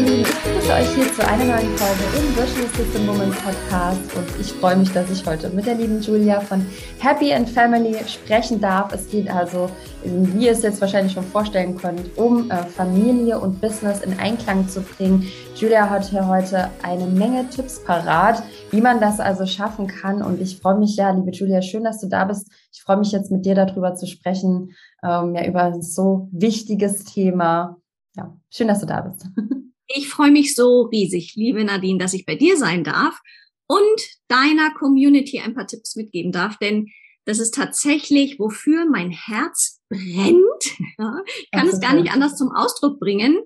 [0.00, 4.16] ihr Lieben, ich begrüße euch hier zu einer neuen Folge im Virtual System Woman Podcast
[4.16, 6.64] und ich freue mich, dass ich heute mit der lieben Julia von
[7.00, 8.92] Happy and Family sprechen darf.
[8.94, 9.68] Es geht also,
[10.04, 14.68] wie ihr es jetzt wahrscheinlich schon vorstellen könnt, um äh, Familie und Business in Einklang
[14.68, 15.28] zu bringen.
[15.54, 20.40] Julia hat hier heute eine Menge Tipps parat, wie man das also schaffen kann und
[20.40, 22.50] ich freue mich ja, liebe Julia, schön, dass du da bist.
[22.72, 24.70] Ich freue mich jetzt mit dir darüber zu sprechen,
[25.02, 27.76] ähm, ja, über ein so wichtiges Thema.
[28.16, 29.26] Ja, schön, dass du da bist.
[29.94, 33.18] Ich freue mich so riesig, liebe Nadine, dass ich bei dir sein darf
[33.66, 36.88] und deiner Community ein paar Tipps mitgeben darf, denn
[37.24, 40.64] das ist tatsächlich, wofür mein Herz brennt.
[41.38, 43.38] ich kann es gar nicht anders zum Ausdruck bringen.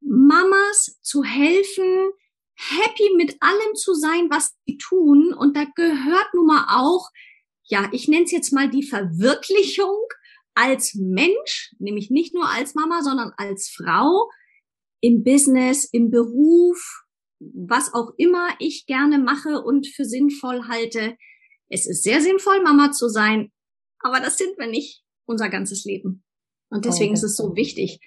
[0.00, 2.10] Mamas zu helfen,
[2.54, 5.32] happy mit allem zu sein, was sie tun.
[5.32, 7.08] Und da gehört nun mal auch,
[7.64, 9.96] ja, ich nenne es jetzt mal die Verwirklichung
[10.54, 14.30] als Mensch, nämlich nicht nur als Mama, sondern als Frau,
[15.00, 17.04] im Business, im Beruf,
[17.38, 21.16] was auch immer ich gerne mache und für sinnvoll halte.
[21.68, 23.52] Es ist sehr sinnvoll, Mama zu sein,
[24.00, 26.24] aber das sind wir nicht unser ganzes Leben.
[26.70, 28.00] Und deswegen oh, ist es so wichtig,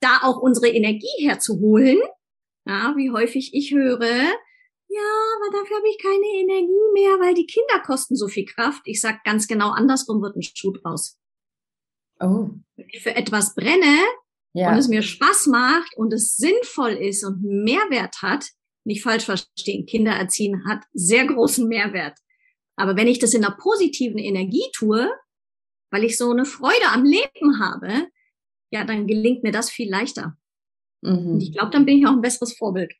[0.00, 1.98] da auch unsere Energie herzuholen.
[2.66, 4.32] Ja, wie häufig ich höre,
[4.94, 5.00] ja,
[5.36, 8.82] aber dafür habe ich keine Energie mehr, weil die Kinder kosten so viel Kraft.
[8.84, 11.18] Ich sag ganz genau andersrum wird ein Schuh draus.
[12.20, 12.50] Oh.
[12.76, 13.98] Wenn ich für etwas brenne,
[14.54, 14.72] ja.
[14.72, 18.46] und es mir Spaß macht und es sinnvoll ist und Mehrwert hat,
[18.84, 22.18] nicht falsch verstehen, Kinder erziehen hat sehr großen Mehrwert.
[22.76, 25.08] Aber wenn ich das in einer positiven Energie tue,
[25.90, 28.08] weil ich so eine Freude am Leben habe,
[28.70, 30.36] ja, dann gelingt mir das viel leichter.
[31.02, 31.34] Mhm.
[31.34, 32.92] Und ich glaube, dann bin ich auch ein besseres Vorbild.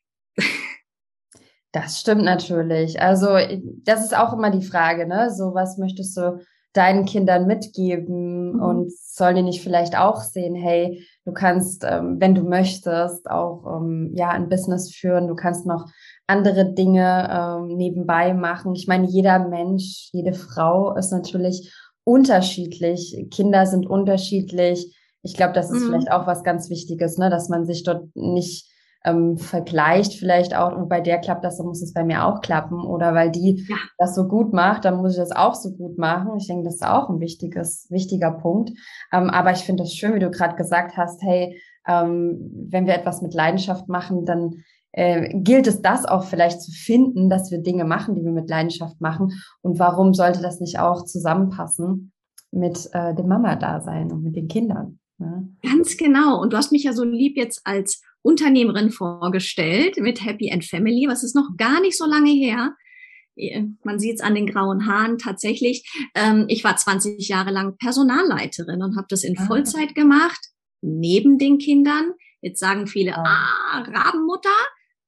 [1.71, 3.01] Das stimmt natürlich.
[3.01, 3.37] Also,
[3.83, 5.29] das ist auch immer die Frage, ne?
[5.35, 6.39] So, was möchtest du
[6.71, 8.61] deinen Kindern mitgeben mhm.
[8.61, 13.65] und sollen die nicht vielleicht auch sehen, hey, du kannst, ähm, wenn du möchtest, auch
[13.65, 15.87] ähm, ja ein Business führen, du kannst noch
[16.27, 18.75] andere Dinge ähm, nebenbei machen.
[18.75, 24.95] Ich meine, jeder Mensch, jede Frau ist natürlich unterschiedlich, Kinder sind unterschiedlich.
[25.23, 25.87] Ich glaube, das ist mhm.
[25.87, 28.69] vielleicht auch was ganz Wichtiges, ne, dass man sich dort nicht
[29.05, 32.41] ähm, vergleicht vielleicht auch, und bei der klappt das, dann muss es bei mir auch
[32.41, 32.83] klappen.
[32.83, 33.77] Oder weil die ja.
[33.97, 36.35] das so gut macht, dann muss ich das auch so gut machen.
[36.37, 38.71] Ich denke, das ist auch ein wichtiges, wichtiger Punkt.
[39.13, 42.95] Ähm, aber ich finde das schön, wie du gerade gesagt hast, hey, ähm, wenn wir
[42.95, 47.59] etwas mit Leidenschaft machen, dann äh, gilt es das auch vielleicht zu finden, dass wir
[47.59, 49.33] Dinge machen, die wir mit Leidenschaft machen.
[49.61, 52.11] Und warum sollte das nicht auch zusammenpassen
[52.51, 54.99] mit äh, dem Mama-Dasein und mit den Kindern?
[55.17, 55.49] Ne?
[55.61, 56.41] Ganz genau.
[56.41, 61.07] Und du hast mich ja so lieb jetzt als Unternehmerin vorgestellt mit Happy and Family,
[61.07, 62.75] was ist noch gar nicht so lange her.
[63.35, 65.87] Äh, man sieht es an den grauen Haaren tatsächlich.
[66.15, 69.45] Ähm, ich war 20 Jahre lang Personalleiterin und habe das in ah.
[69.45, 70.39] Vollzeit gemacht,
[70.81, 72.13] neben den Kindern.
[72.41, 73.23] Jetzt sagen viele, ah,
[73.71, 74.49] ah Rabenmutter,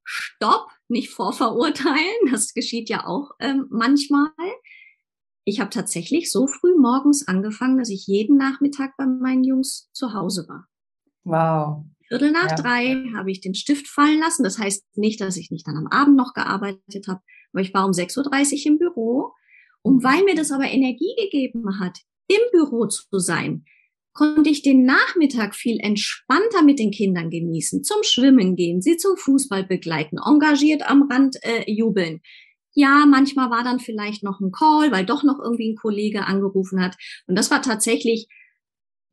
[0.04, 2.32] stopp, nicht vorverurteilen.
[2.32, 4.30] Das geschieht ja auch ähm, manchmal.
[5.44, 10.14] Ich habe tatsächlich so früh morgens angefangen, dass ich jeden Nachmittag bei meinen Jungs zu
[10.14, 10.68] Hause war.
[11.24, 11.86] Wow.
[12.08, 12.56] Viertel nach ja.
[12.56, 14.44] drei habe ich den Stift fallen lassen.
[14.44, 17.22] Das heißt nicht, dass ich nicht dann am Abend noch gearbeitet habe,
[17.54, 19.34] aber ich war um 6.30 Uhr im Büro.
[19.82, 23.64] Und weil mir das aber Energie gegeben hat, im Büro zu sein,
[24.14, 29.16] konnte ich den Nachmittag viel entspannter mit den Kindern genießen, zum Schwimmen gehen, sie zum
[29.16, 32.22] Fußball begleiten, engagiert am Rand äh, jubeln.
[32.74, 36.82] Ja, manchmal war dann vielleicht noch ein Call, weil doch noch irgendwie ein Kollege angerufen
[36.82, 36.96] hat.
[37.28, 38.28] Und das war tatsächlich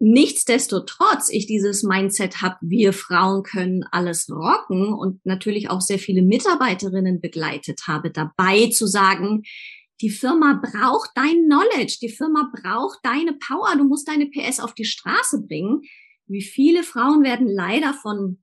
[0.06, 6.20] Nichtsdestotrotz ich dieses Mindset habe, wir Frauen können alles rocken und natürlich auch sehr viele
[6.20, 9.44] Mitarbeiterinnen begleitet habe, dabei zu sagen,
[10.02, 14.74] die Firma braucht dein Knowledge, die Firma braucht deine Power, du musst deine PS auf
[14.74, 15.80] die Straße bringen.
[16.26, 18.42] Wie viele Frauen werden leider von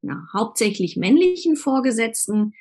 [0.00, 2.54] ja, hauptsächlich männlichen Vorgesetzten,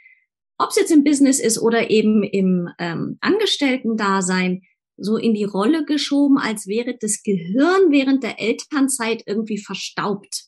[0.58, 4.64] ob es jetzt im Business ist oder eben im ähm, Angestellten-Dasein,
[4.98, 10.46] so in die Rolle geschoben, als wäre das Gehirn während der Elternzeit irgendwie verstaubt.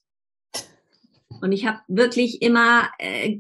[1.42, 3.40] Und ich habe wirklich immer äh,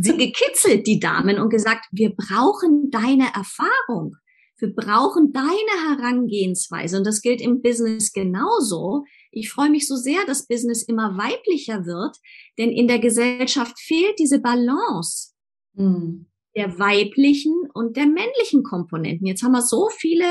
[0.00, 4.16] sie gekitzelt, die Damen, und gesagt, wir brauchen deine Erfahrung.
[4.58, 5.46] Wir brauchen deine
[5.88, 6.98] Herangehensweise.
[6.98, 9.04] Und das gilt im Business genauso.
[9.30, 12.16] Ich freue mich so sehr, dass Business immer weiblicher wird,
[12.58, 15.34] denn in der Gesellschaft fehlt diese Balance.
[15.74, 19.26] Mhm der weiblichen und der männlichen Komponenten.
[19.26, 20.26] Jetzt haben wir so viele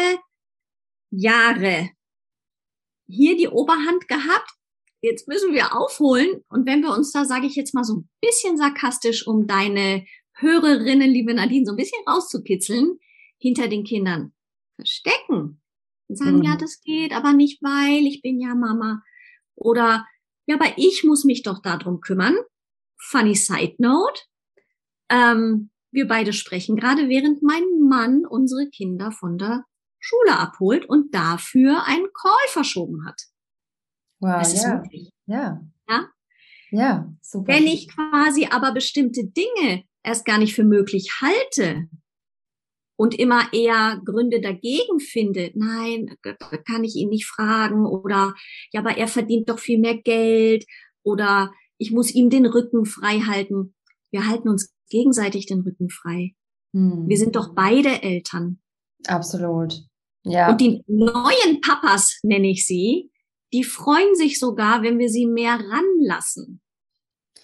[1.11, 1.89] Jahre
[3.07, 4.51] hier die Oberhand gehabt.
[5.01, 6.43] Jetzt müssen wir aufholen.
[6.49, 10.05] Und wenn wir uns da, sage ich jetzt mal so ein bisschen sarkastisch, um deine
[10.33, 12.97] Hörerinnen, liebe Nadine, so ein bisschen rauszukitzeln,
[13.37, 14.33] hinter den Kindern
[14.75, 15.61] verstecken.
[16.07, 16.43] Und sagen, mhm.
[16.43, 19.03] ja, das geht, aber nicht weil, ich bin ja Mama.
[19.55, 20.05] Oder
[20.45, 22.37] ja, aber ich muss mich doch darum kümmern.
[22.97, 24.21] Funny Side Note.
[25.09, 29.65] Ähm, wir beide sprechen gerade, während mein Mann unsere Kinder von der
[29.99, 33.21] Schule abholt und dafür einen Call verschoben hat.
[34.19, 34.75] Wow, das ist ja.
[34.75, 35.09] möglich.
[35.25, 35.61] Ja.
[35.89, 36.09] Ja.
[36.69, 37.53] Ja, super.
[37.53, 41.87] Wenn ich quasi aber bestimmte Dinge erst gar nicht für möglich halte
[42.97, 46.17] und immer eher Gründe dagegen finde, nein,
[46.65, 48.33] kann ich ihn nicht fragen oder
[48.73, 50.65] ja, aber er verdient doch viel mehr Geld
[51.03, 53.75] oder ich muss ihm den Rücken frei halten.
[54.11, 56.35] Wir halten uns gegenseitig den Rücken frei.
[56.73, 57.07] Hm.
[57.07, 58.59] Wir sind doch beide Eltern.
[59.07, 59.81] Absolut.
[60.23, 60.49] Ja.
[60.51, 63.11] Und die neuen Papas, nenne ich sie,
[63.53, 66.61] die freuen sich sogar, wenn wir sie mehr ranlassen.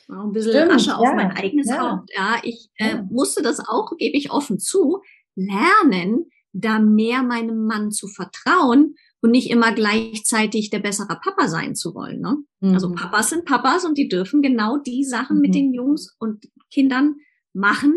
[0.09, 1.79] Ein bisschen Stimmt, Asche auf mein eigenes ja.
[1.79, 2.09] Haupt.
[2.13, 5.01] Ja, ich äh, musste das auch, gebe ich offen zu,
[5.35, 11.75] lernen, da mehr meinem Mann zu vertrauen und nicht immer gleichzeitig der bessere Papa sein
[11.75, 12.19] zu wollen.
[12.19, 12.37] Ne?
[12.59, 12.73] Mhm.
[12.73, 15.41] Also Papas sind Papas und die dürfen genau die Sachen mhm.
[15.41, 17.15] mit den Jungs und Kindern
[17.53, 17.95] machen,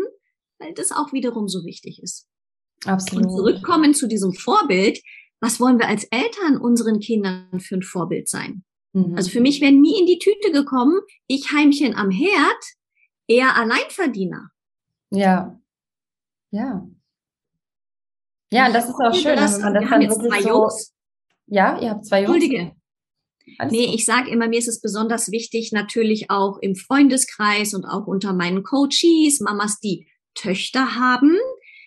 [0.57, 2.27] weil das auch wiederum so wichtig ist.
[2.85, 3.25] Absolut.
[3.25, 4.99] Und zurückkommen zu diesem Vorbild.
[5.41, 8.63] Was wollen wir als Eltern unseren Kindern für ein Vorbild sein?
[8.93, 9.15] Mhm.
[9.17, 10.97] Also für mich wäre nie in die Tüte gekommen,
[11.27, 12.63] ich Heimchen am Herd,
[13.27, 14.49] eher Alleinverdiener.
[15.11, 15.59] Ja.
[16.51, 16.87] Ja.
[18.49, 20.49] Ja, das ist auch schön, das, wenn man das dann wirklich so.
[20.49, 20.93] Jungs.
[21.47, 22.35] Ja, ihr habt zwei Jungs.
[22.35, 22.71] Entschuldige.
[23.57, 27.85] Alles nee, ich sage immer, mir ist es besonders wichtig, natürlich auch im Freundeskreis und
[27.85, 31.35] auch unter meinen Coaches, Mamas, die Töchter haben,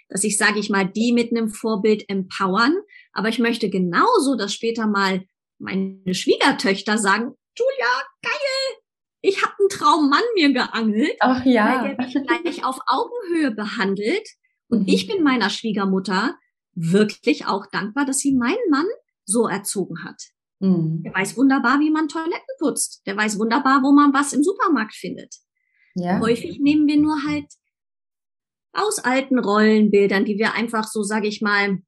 [0.08, 2.74] dass ich, sage ich mal, die mit einem Vorbild empowern.
[3.12, 5.22] Aber ich möchte genauso, dass später mal
[5.58, 8.80] meine Schwiegertöchter sagen, Julia, geil,
[9.20, 11.16] ich habe einen Traummann mir geangelt.
[11.20, 11.82] Ach ja.
[11.82, 14.26] Der mich gleich auf Augenhöhe behandelt.
[14.68, 14.88] Und mhm.
[14.88, 16.36] ich bin meiner Schwiegermutter
[16.74, 18.86] wirklich auch dankbar, dass sie meinen Mann
[19.30, 20.20] so erzogen hat.
[20.60, 21.02] Mhm.
[21.02, 23.02] Der weiß wunderbar, wie man Toiletten putzt.
[23.06, 25.34] Der weiß wunderbar, wo man was im Supermarkt findet.
[25.94, 26.20] Ja.
[26.20, 27.46] Häufig nehmen wir nur halt
[28.72, 31.78] aus alten Rollenbildern, die wir einfach so, sage ich mal,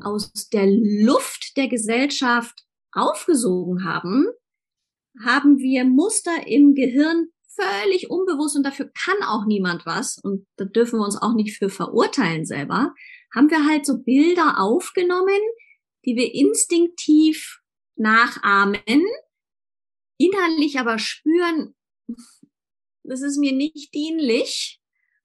[0.00, 4.26] aus der Luft der Gesellschaft aufgesogen haben,
[5.24, 10.64] haben wir Muster im Gehirn völlig unbewusst und dafür kann auch niemand was und da
[10.64, 12.94] dürfen wir uns auch nicht für verurteilen selber,
[13.34, 15.40] haben wir halt so Bilder aufgenommen,
[16.04, 17.60] die wir instinktiv
[17.96, 18.80] nachahmen,
[20.18, 21.74] innerlich aber spüren,
[23.02, 24.80] das ist mir nicht dienlich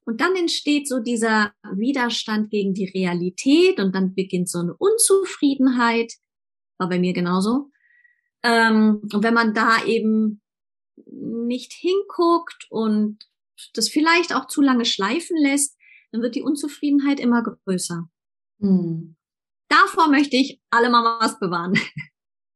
[0.05, 6.13] und dann entsteht so dieser Widerstand gegen die Realität und dann beginnt so eine Unzufriedenheit.
[6.77, 7.71] War bei mir genauso.
[8.43, 10.41] Ähm, und wenn man da eben
[11.05, 13.19] nicht hinguckt und
[13.73, 15.77] das vielleicht auch zu lange schleifen lässt,
[16.11, 18.09] dann wird die Unzufriedenheit immer größer.
[18.59, 19.15] Hm.
[19.73, 21.73] Davor möchte ich alle Mamas bewahren.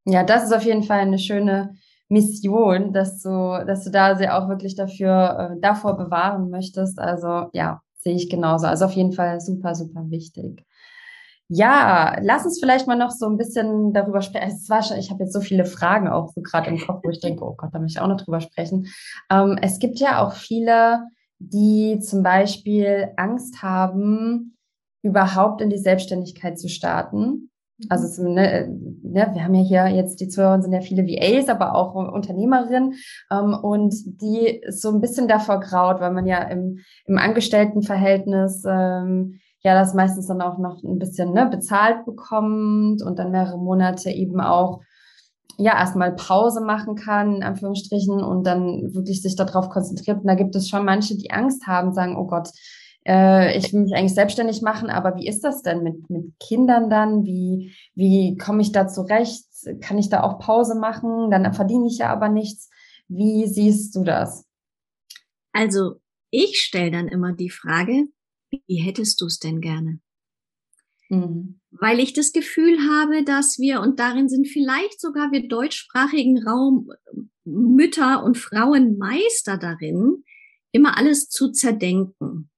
[0.10, 1.75] Ja, das ist auf jeden Fall eine schöne
[2.08, 6.98] Mission, dass du, dass du da sehr auch wirklich dafür, äh, davor bewahren möchtest.
[6.98, 8.68] Also ja, sehe ich genauso.
[8.68, 10.64] Also auf jeden Fall super, super wichtig.
[11.50, 14.48] Ja, lass uns vielleicht mal noch so ein bisschen darüber sprechen.
[14.48, 17.10] Es war schon, ich habe jetzt so viele Fragen auch so gerade im Kopf, wo
[17.10, 18.88] ich denke, oh Gott, da möchte ich auch noch drüber sprechen.
[19.30, 21.04] Ähm, es gibt ja auch viele,
[21.40, 24.56] die zum Beispiel Angst haben,
[25.01, 27.49] überhaupt in die Selbstständigkeit zu starten
[27.89, 28.33] also mhm.
[28.33, 28.68] ne,
[29.04, 32.95] ne, wir haben ja hier jetzt, die Zuhörer sind ja viele VAs, aber auch Unternehmerinnen
[33.31, 39.39] ähm, und die so ein bisschen davor graut, weil man ja im, im Angestelltenverhältnis ähm,
[39.61, 44.09] ja das meistens dann auch noch ein bisschen ne, bezahlt bekommt und dann mehrere Monate
[44.09, 44.81] eben auch
[45.59, 50.19] ja erstmal Pause machen kann, in Anführungsstrichen, und dann wirklich sich darauf konzentriert.
[50.19, 52.49] Und da gibt es schon manche, die Angst haben, sagen, oh Gott,
[53.07, 56.90] äh, ich will mich eigentlich selbstständig machen, aber wie ist das denn mit, mit Kindern
[56.90, 57.23] dann?
[57.23, 59.45] Wie, wie komme ich da zurecht?
[59.81, 61.31] Kann ich da auch Pause machen?
[61.31, 62.69] Dann verdiene ich ja aber nichts.
[63.07, 64.45] Wie siehst du das?
[65.54, 68.07] Also ich stelle dann immer die Frage,
[68.49, 69.99] wie hättest du es denn gerne?
[71.09, 71.61] Mhm.
[71.71, 76.92] Weil ich das Gefühl habe, dass wir, und darin sind vielleicht sogar wir deutschsprachigen Raum
[77.45, 80.26] Mütter und Frauen Meister darin,
[80.73, 82.49] immer alles zu zerdenken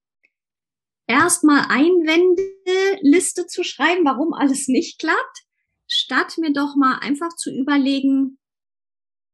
[1.10, 5.44] erstmal Einwändeliste zu schreiben, warum alles nicht klappt,
[5.88, 8.38] statt mir doch mal einfach zu überlegen,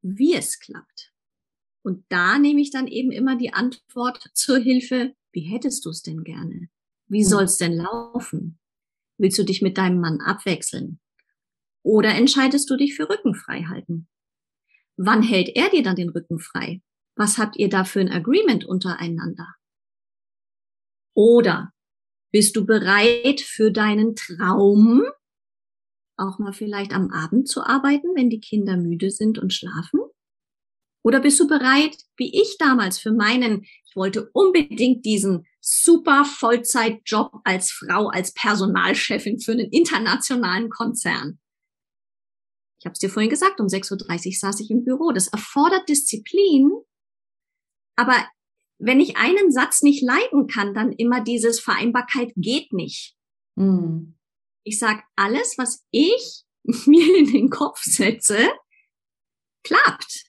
[0.01, 1.12] wie es klappt.
[1.84, 6.01] Und da nehme ich dann eben immer die Antwort zur Hilfe, wie hättest du es
[6.01, 6.70] denn gerne?
[7.08, 7.29] Wie hm.
[7.29, 8.58] soll es denn laufen?
[9.17, 11.00] Willst du dich mit deinem Mann abwechseln?
[11.84, 14.08] Oder entscheidest du dich für Rückenfrei halten?
[14.98, 16.82] Wann hält er dir dann den Rücken frei?
[17.15, 19.55] Was habt ihr da für ein Agreement untereinander?
[21.15, 21.72] Oder
[22.31, 25.03] bist du bereit für deinen Traum,
[26.17, 30.01] auch mal vielleicht am Abend zu arbeiten, wenn die Kinder müde sind und schlafen?
[31.03, 37.41] Oder bist du bereit, wie ich damals für meinen, ich wollte unbedingt diesen super Vollzeitjob
[37.43, 41.39] als Frau, als Personalchefin für einen internationalen Konzern.
[42.79, 45.12] Ich habe es dir vorhin gesagt, um 6.30 Uhr saß ich im Büro.
[45.12, 46.72] Das erfordert Disziplin.
[47.95, 48.27] Aber
[48.77, 53.15] wenn ich einen Satz nicht leiten kann, dann immer dieses Vereinbarkeit geht nicht.
[53.55, 54.17] Mhm.
[54.63, 56.44] Ich sage, alles, was ich
[56.86, 58.38] mir in den Kopf setze,
[59.63, 60.25] klappt.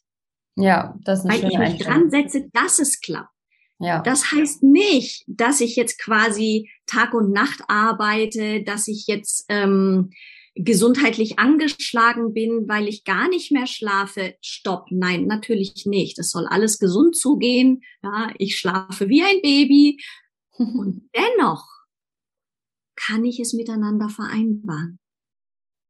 [0.57, 3.31] Ja, das ist eine Weil ich mich dran setze, dass es klappt.
[3.79, 4.00] Ja.
[4.00, 10.11] Das heißt nicht, dass ich jetzt quasi Tag und Nacht arbeite, dass ich jetzt ähm,
[10.57, 14.35] gesundheitlich angeschlagen bin, weil ich gar nicht mehr schlafe.
[14.41, 16.19] Stopp, nein, natürlich nicht.
[16.19, 17.83] Es soll alles gesund zugehen.
[18.03, 20.03] Ja, ich schlafe wie ein Baby.
[20.59, 21.65] und dennoch
[22.97, 24.99] kann ich es miteinander vereinbaren.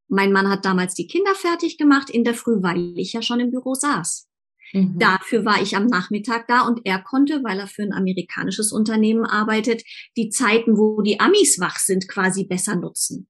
[0.09, 3.41] Mein Mann hat damals die Kinder fertig gemacht in der Früh, weil ich ja schon
[3.41, 4.29] im Büro saß.
[4.73, 4.99] Mhm.
[4.99, 9.25] Dafür war ich am Nachmittag da und er konnte, weil er für ein amerikanisches Unternehmen
[9.25, 9.83] arbeitet,
[10.17, 13.29] die Zeiten, wo die Amis wach sind, quasi besser nutzen.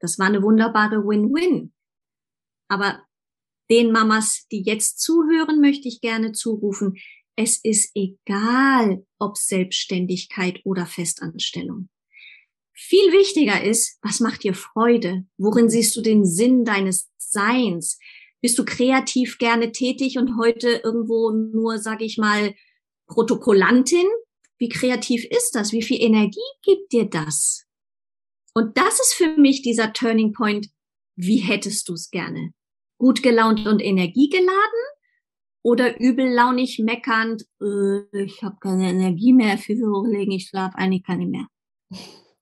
[0.00, 1.72] Das war eine wunderbare Win-Win.
[2.68, 3.02] Aber
[3.70, 6.96] den Mamas, die jetzt zuhören, möchte ich gerne zurufen,
[7.36, 11.88] es ist egal, ob Selbstständigkeit oder Festanstellung.
[12.72, 15.26] Viel wichtiger ist, was macht dir Freude?
[15.36, 17.98] Worin siehst du den Sinn deines Seins?
[18.46, 22.54] bist du kreativ gerne tätig und heute irgendwo nur, sage ich mal,
[23.08, 24.06] Protokollantin?
[24.58, 25.72] Wie kreativ ist das?
[25.72, 27.65] Wie viel Energie gibt dir das?
[28.56, 30.68] Und das ist für mich dieser Turning Point.
[31.14, 32.52] Wie hättest du es gerne?
[32.96, 34.82] Gut gelaunt und energiegeladen
[35.62, 41.16] oder übellaunig meckernd, äh, ich habe keine Energie mehr, für hochlegen, ich schlafe eigentlich gar
[41.16, 41.46] nicht mehr.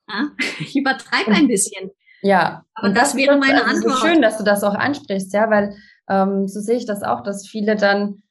[0.06, 0.30] Ja?
[0.60, 1.90] Ich übertreibe ein bisschen.
[2.20, 3.98] Ja, aber und das, das wäre meine also Antwort.
[4.00, 5.74] Schön, dass du das auch ansprichst, ja, weil
[6.10, 8.22] ähm, so sehe ich das auch, dass viele dann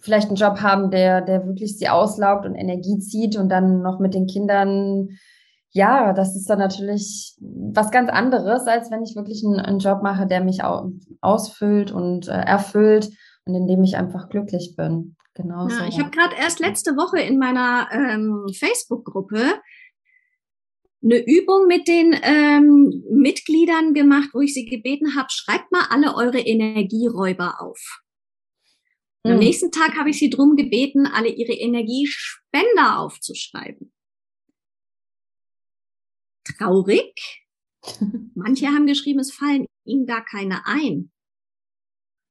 [0.00, 4.00] vielleicht einen Job haben, der, der wirklich sie auslaugt und Energie zieht und dann noch
[4.00, 5.18] mit den Kindern,
[5.70, 10.02] ja, das ist dann natürlich was ganz anderes, als wenn ich wirklich einen, einen Job
[10.02, 10.60] mache, der mich
[11.20, 13.10] ausfüllt und äh, erfüllt
[13.44, 15.16] und in dem ich einfach glücklich bin.
[15.34, 15.68] Genau.
[15.68, 15.86] Ja.
[15.86, 19.60] Ich habe gerade erst letzte Woche in meiner ähm, Facebook-Gruppe
[21.02, 26.16] eine Übung mit den ähm, Mitgliedern gemacht, wo ich sie gebeten habe, schreibt mal alle
[26.16, 28.02] eure Energieräuber auf.
[29.22, 29.30] Mhm.
[29.30, 29.38] Am hm.
[29.38, 33.92] nächsten Tag habe ich sie drum gebeten, alle ihre Energiespender aufzuschreiben.
[36.56, 37.46] Traurig.
[38.34, 41.10] Manche haben geschrieben, es fallen ihnen gar keine ein.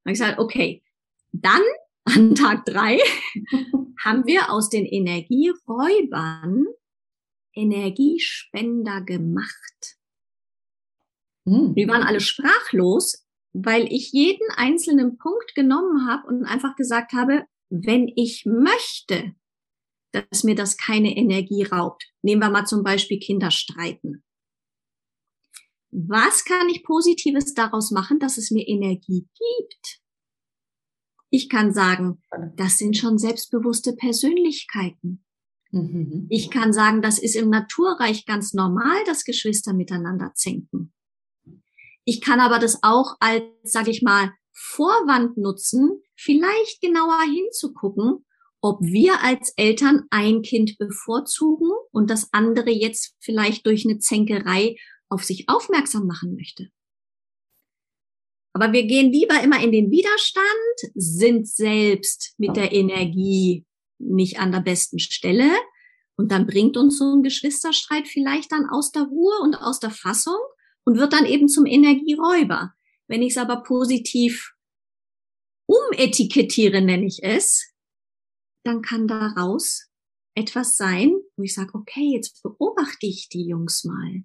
[0.05, 0.83] Habe ich gesagt, okay,
[1.31, 1.61] dann
[2.05, 2.99] an Tag drei
[4.03, 6.65] haben wir aus den Energieräubern
[7.53, 9.97] Energiespender gemacht.
[11.45, 11.75] Mhm.
[11.75, 17.45] Wir waren alle sprachlos, weil ich jeden einzelnen Punkt genommen habe und einfach gesagt habe,
[17.69, 19.33] wenn ich möchte,
[20.11, 22.05] dass mir das keine Energie raubt.
[22.21, 24.23] Nehmen wir mal zum Beispiel Kinder streiten.
[25.91, 30.01] Was kann ich Positives daraus machen, dass es mir Energie gibt?
[31.29, 32.21] Ich kann sagen,
[32.55, 35.25] das sind schon selbstbewusste Persönlichkeiten.
[35.71, 36.27] Mhm.
[36.29, 40.93] Ich kann sagen, das ist im Naturreich ganz normal, dass Geschwister miteinander zinken.
[42.05, 48.25] Ich kann aber das auch als, sag ich mal, Vorwand nutzen, vielleicht genauer hinzugucken,
[48.67, 54.75] ob wir als Eltern ein Kind bevorzugen und das andere jetzt vielleicht durch eine Zänkerei
[55.07, 56.67] auf sich aufmerksam machen möchte.
[58.51, 60.45] Aber wir gehen lieber immer in den Widerstand,
[60.95, 63.65] sind selbst mit der Energie
[63.99, 65.49] nicht an der besten Stelle.
[66.17, 69.91] Und dann bringt uns so ein Geschwisterstreit vielleicht dann aus der Ruhe und aus der
[69.91, 70.39] Fassung
[70.83, 72.73] und wird dann eben zum Energieräuber.
[73.07, 74.51] Wenn ich es aber positiv
[75.67, 77.76] umetikettiere, nenne ich es,
[78.63, 79.89] dann kann daraus
[80.35, 84.23] etwas sein, wo ich sage, okay, jetzt beobachte ich die Jungs mal.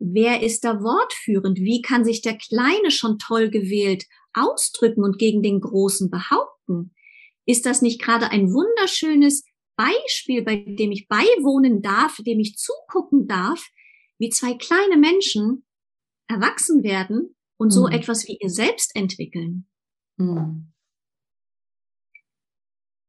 [0.00, 1.58] Wer ist da wortführend?
[1.58, 6.92] Wie kann sich der Kleine schon toll gewählt ausdrücken und gegen den Großen behaupten?
[7.46, 9.44] Ist das nicht gerade ein wunderschönes
[9.76, 13.64] Beispiel, bei dem ich beiwohnen darf, dem ich zugucken darf,
[14.18, 15.64] wie zwei kleine Menschen
[16.28, 17.92] erwachsen werden und so mhm.
[17.92, 19.68] etwas wie ihr selbst entwickeln?
[20.16, 20.73] Mhm.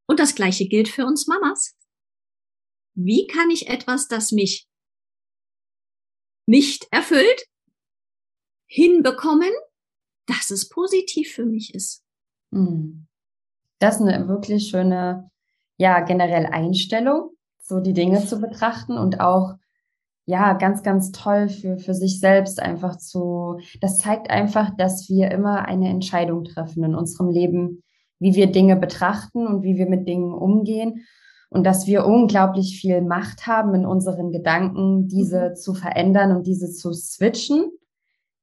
[0.08, 1.76] Und das Gleiche gilt für uns Mamas.
[2.94, 4.68] Wie kann ich etwas, das mich
[6.48, 7.46] nicht erfüllt,
[8.68, 9.52] hinbekommen,
[10.28, 12.04] dass es positiv für mich ist?
[12.52, 13.08] Mhm
[13.80, 15.30] das ist eine wirklich schöne,
[15.78, 17.32] ja, generell Einstellung,
[17.62, 19.56] so die Dinge zu betrachten und auch,
[20.28, 25.30] ja, ganz, ganz toll für, für sich selbst einfach zu, das zeigt einfach, dass wir
[25.30, 27.84] immer eine Entscheidung treffen in unserem Leben,
[28.26, 31.06] wie wir Dinge betrachten und wie wir mit Dingen umgehen
[31.50, 35.56] und dass wir unglaublich viel Macht haben in unseren Gedanken, diese mhm.
[35.56, 37.70] zu verändern und diese zu switchen.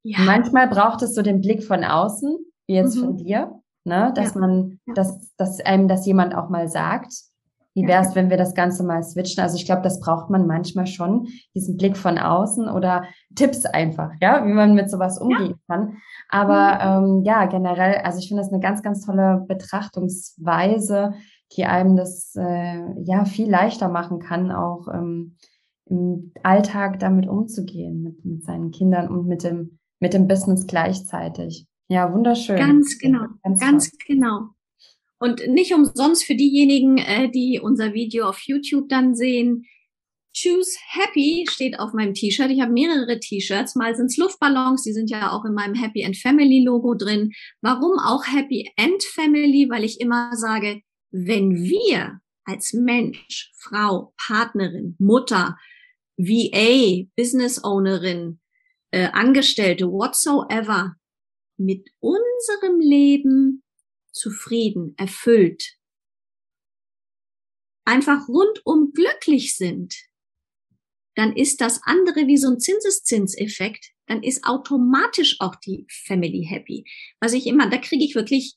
[0.05, 0.21] Ja.
[0.21, 3.01] Manchmal braucht es so den Blick von außen, wie jetzt mhm.
[3.01, 4.13] von dir, ne?
[4.15, 4.41] dass ja.
[4.41, 7.13] man, dass, dass einem das jemand auch mal sagt.
[7.75, 9.43] Wie wäre es, wenn wir das Ganze mal switchen?
[9.43, 14.11] Also ich glaube, das braucht man manchmal schon, diesen Blick von außen oder Tipps einfach,
[14.21, 15.75] ja, wie man mit sowas umgehen ja.
[15.75, 15.97] kann.
[16.29, 17.05] Aber mhm.
[17.07, 21.15] ähm, ja, generell, also ich finde das eine ganz, ganz tolle Betrachtungsweise,
[21.57, 25.37] die einem das äh, ja viel leichter machen kann, auch ähm,
[25.87, 31.67] im Alltag damit umzugehen, mit, mit seinen Kindern und mit dem, mit dem Business gleichzeitig.
[31.89, 32.57] Ja, wunderschön.
[32.57, 34.49] Ganz genau, ganz, ganz genau.
[35.23, 39.67] Und nicht umsonst für diejenigen, äh, die unser Video auf YouTube dann sehen.
[40.37, 42.51] Choose Happy steht auf meinem T-Shirt.
[42.51, 43.77] Ich habe mehrere T-Shirts.
[43.77, 47.31] Mal sind es Luftballons, die sind ja auch in meinem Happy End Family Logo drin.
[47.61, 49.69] Warum auch Happy End Family?
[49.71, 50.81] Weil ich immer sage,
[51.13, 55.57] wenn wir als Mensch, Frau, Partnerin, Mutter,
[56.17, 58.41] VA, Business Ownerin,
[58.91, 60.97] äh, Angestellte, whatsoever,
[61.59, 63.62] mit unserem Leben
[64.13, 65.77] zufrieden, erfüllt,
[67.85, 69.95] einfach rundum glücklich sind,
[71.15, 76.85] dann ist das andere wie so ein Zinseszinseffekt, dann ist automatisch auch die Family happy.
[77.21, 78.57] Was ich immer, da kriege ich wirklich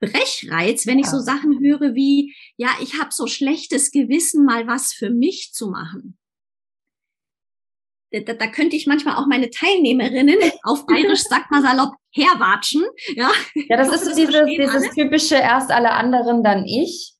[0.00, 4.94] Brechreiz, wenn ich so Sachen höre wie, ja, ich habe so schlechtes Gewissen, mal was
[4.94, 6.18] für mich zu machen.
[8.12, 12.84] Da, da könnte ich manchmal auch meine Teilnehmerinnen auf Bayerisch, sagt man salopp, herwatschen.
[13.14, 17.14] Ja, ja das ist so dieses, dieses typische erst alle anderen, dann ich.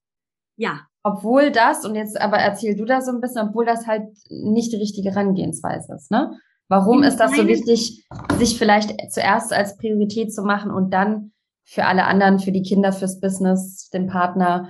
[0.56, 0.80] Ja.
[1.02, 4.72] Obwohl das, und jetzt aber erzähl du das so ein bisschen, obwohl das halt nicht
[4.72, 6.38] die richtige Herangehensweise ist, ne?
[6.68, 8.06] Warum ist das so wichtig,
[8.38, 11.32] sich vielleicht zuerst als Priorität zu machen und dann
[11.64, 14.68] für alle anderen, für die Kinder, fürs Business, den Partner,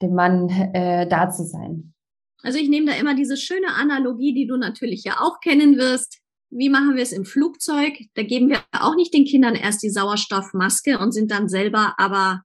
[0.00, 1.92] dem Mann äh, da zu sein?
[2.42, 6.20] Also ich nehme da immer diese schöne Analogie, die du natürlich ja auch kennen wirst.
[6.50, 7.98] Wie machen wir es im Flugzeug?
[8.14, 12.42] Da geben wir auch nicht den Kindern erst die Sauerstoffmaske und sind dann selber aber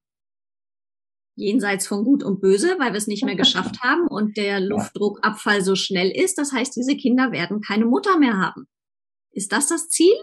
[1.35, 5.61] jenseits von Gut und Böse, weil wir es nicht mehr geschafft haben und der Luftdruckabfall
[5.63, 6.37] so schnell ist.
[6.37, 8.67] Das heißt, diese Kinder werden keine Mutter mehr haben.
[9.31, 10.13] Ist das das Ziel?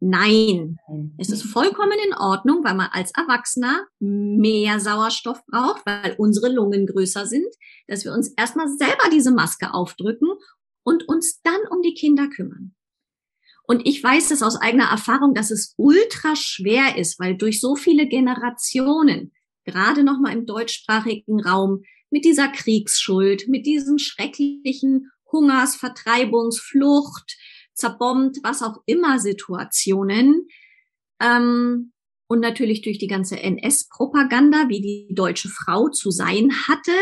[0.00, 0.78] Nein.
[1.18, 6.86] Es ist vollkommen in Ordnung, weil man als Erwachsener mehr Sauerstoff braucht, weil unsere Lungen
[6.86, 7.46] größer sind,
[7.88, 10.28] dass wir uns erstmal selber diese Maske aufdrücken
[10.84, 12.74] und uns dann um die Kinder kümmern.
[13.64, 17.76] Und ich weiß es aus eigener Erfahrung, dass es ultra schwer ist, weil durch so
[17.76, 19.32] viele Generationen,
[19.64, 27.36] gerade nochmal im deutschsprachigen Raum, mit dieser Kriegsschuld, mit diesen schrecklichen Hungers, Vertreibungs, Flucht,
[27.78, 30.48] zerbombt, was auch immer Situationen.
[31.20, 31.92] Ähm,
[32.28, 36.92] und natürlich durch die ganze NS-Propaganda, wie die deutsche Frau zu sein hatte.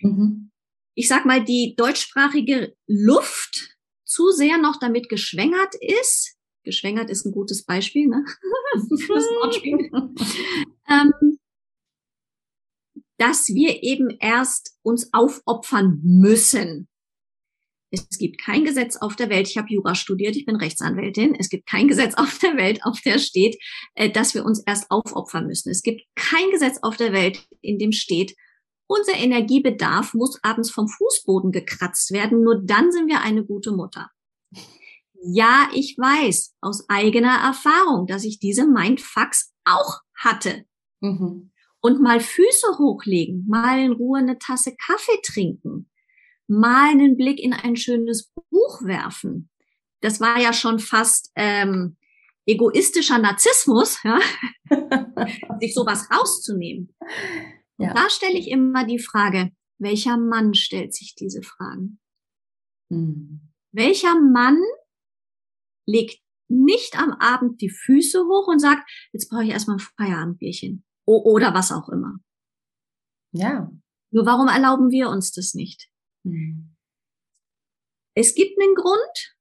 [0.00, 0.50] Mhm.
[0.94, 6.36] Ich sag mal, die deutschsprachige Luft zu sehr noch damit geschwängert ist.
[6.62, 8.24] Geschwängert ist ein gutes Beispiel, ne?
[8.74, 9.90] das Wortspiel.
[10.88, 11.38] ähm,
[13.18, 16.88] dass wir eben erst uns aufopfern müssen.
[17.90, 21.48] Es gibt kein Gesetz auf der Welt, ich habe Jura studiert, ich bin Rechtsanwältin, es
[21.48, 23.56] gibt kein Gesetz auf der Welt, auf der steht,
[23.94, 25.70] äh, dass wir uns erst aufopfern müssen.
[25.70, 28.34] Es gibt kein Gesetz auf der Welt, in dem steht,
[28.88, 34.10] unser Energiebedarf muss abends vom Fußboden gekratzt werden, nur dann sind wir eine gute Mutter.
[35.22, 40.64] Ja, ich weiß aus eigener Erfahrung, dass ich diese Mindfucks auch hatte.
[41.00, 41.50] Mhm.
[41.80, 45.90] Und mal Füße hochlegen, mal in Ruhe eine Tasse Kaffee trinken,
[46.48, 49.50] mal einen Blick in ein schönes Buch werfen.
[50.00, 51.96] Das war ja schon fast ähm,
[52.46, 54.20] egoistischer Narzissmus, ja?
[55.60, 56.94] sich sowas rauszunehmen.
[57.78, 57.92] Ja.
[57.92, 62.00] da stelle ich immer die Frage, welcher Mann stellt sich diese Fragen?
[62.88, 63.52] Mhm.
[63.72, 64.58] Welcher Mann
[65.86, 70.84] legt nicht am Abend die Füße hoch und sagt, jetzt brauche ich erstmal ein Feierabendbierchen
[71.04, 72.18] oder was auch immer.
[73.32, 73.70] Ja.
[74.10, 75.90] Nur warum erlauben wir uns das nicht?
[76.26, 76.76] Mhm.
[78.14, 79.36] Es gibt einen Grund,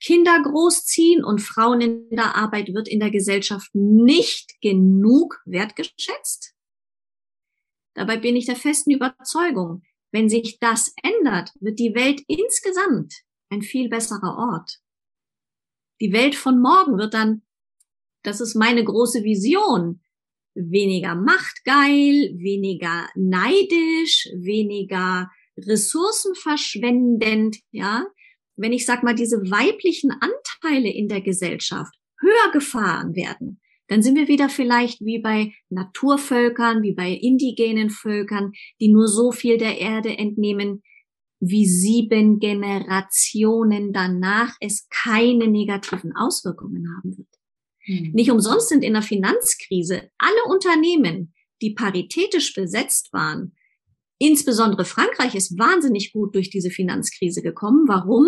[0.00, 6.54] Kinder großziehen und Frauen in der Arbeit wird in der Gesellschaft nicht genug wertgeschätzt.
[7.94, 13.14] Dabei bin ich der festen Überzeugung, wenn sich das ändert, wird die Welt insgesamt
[13.48, 14.80] ein viel besserer Ort.
[16.00, 17.42] Die Welt von morgen wird dann,
[18.22, 20.02] das ist meine große Vision,
[20.54, 28.06] weniger machtgeil, weniger neidisch, weniger ressourcenverschwendend, ja,
[28.56, 34.16] wenn ich sag mal, diese weiblichen Anteile in der Gesellschaft höher gefahren werden, dann sind
[34.16, 39.78] wir wieder vielleicht wie bei Naturvölkern, wie bei indigenen Völkern, die nur so viel der
[39.78, 40.82] Erde entnehmen,
[41.38, 47.28] wie sieben Generationen danach es keine negativen Auswirkungen haben wird.
[47.80, 48.12] Hm.
[48.12, 53.54] Nicht umsonst sind in der Finanzkrise alle Unternehmen, die paritätisch besetzt waren,
[54.18, 57.86] insbesondere Frankreich ist wahnsinnig gut durch diese Finanzkrise gekommen.
[57.88, 58.26] Warum?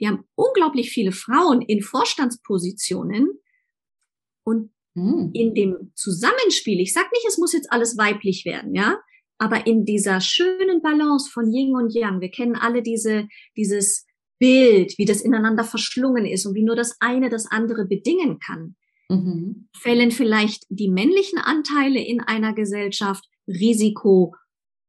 [0.00, 3.28] Die haben unglaublich viele Frauen in Vorstandspositionen
[4.44, 5.30] und hm.
[5.32, 8.98] in dem Zusammenspiel, ich sag nicht, es muss jetzt alles weiblich werden, ja,
[9.38, 14.06] aber in dieser schönen Balance von Yin und Yang, wir kennen alle diese, dieses
[14.38, 18.76] Bild, wie das ineinander verschlungen ist und wie nur das eine das andere bedingen kann.
[19.08, 19.68] Mhm.
[19.76, 24.34] Fällen vielleicht die männlichen Anteile in einer Gesellschaft Risiko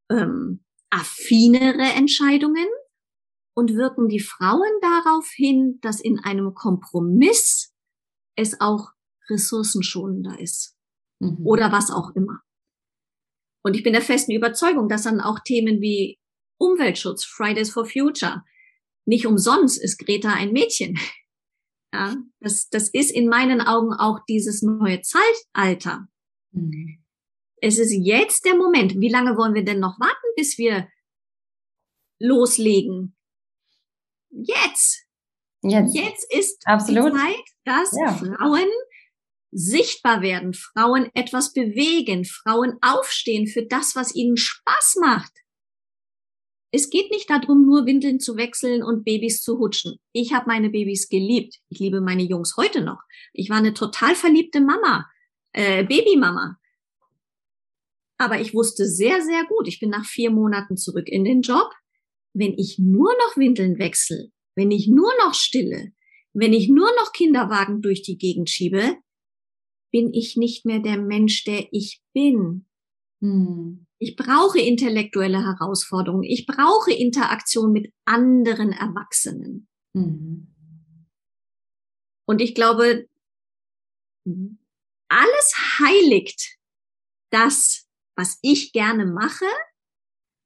[0.10, 2.68] ähm, affinere Entscheidungen
[3.56, 7.74] und wirken die Frauen darauf hin, dass in einem Kompromiss
[8.36, 8.92] es auch
[9.30, 10.78] ressourcenschonender ist
[11.20, 11.46] mhm.
[11.46, 12.42] oder was auch immer.
[13.64, 16.20] Und ich bin der festen Überzeugung, dass dann auch Themen wie
[16.60, 18.44] Umweltschutz, Fridays for Future,
[19.06, 20.98] nicht umsonst ist Greta ein Mädchen.
[21.94, 26.10] Ja, das, das ist in meinen Augen auch dieses neue Zeitalter.
[26.52, 27.02] Mhm.
[27.62, 29.00] Es ist jetzt der Moment.
[29.00, 30.88] Wie lange wollen wir denn noch warten, bis wir
[32.20, 33.16] loslegen?
[34.30, 35.06] Jetzt.
[35.64, 37.14] Jetzt, Jetzt ist Absolut.
[37.14, 38.14] die Zeit, dass ja.
[38.14, 38.70] Frauen
[39.52, 45.32] sichtbar werden, Frauen etwas bewegen, Frauen aufstehen für das, was ihnen Spaß macht.
[46.72, 50.00] Es geht nicht darum, nur Windeln zu wechseln und Babys zu hutschen.
[50.12, 51.56] Ich habe meine Babys geliebt.
[51.70, 53.00] Ich liebe meine Jungs heute noch.
[53.34, 55.10] Ich war eine total verliebte Mama,
[55.54, 56.58] äh, Babymama.
[58.18, 61.72] Aber ich wusste sehr, sehr gut, ich bin nach vier Monaten zurück in den Job.
[62.34, 65.92] Wenn ich nur noch Windeln wechsle, wenn ich nur noch stille,
[66.34, 68.98] wenn ich nur noch Kinderwagen durch die Gegend schiebe,
[69.92, 72.68] bin ich nicht mehr der Mensch, der ich bin.
[73.22, 73.88] Hm.
[74.00, 76.24] Ich brauche intellektuelle Herausforderungen.
[76.24, 79.68] Ich brauche Interaktion mit anderen Erwachsenen.
[79.94, 80.54] Mhm.
[82.28, 83.08] Und ich glaube,
[85.08, 86.58] alles heiligt
[87.32, 87.87] das,
[88.18, 89.46] was ich gerne mache,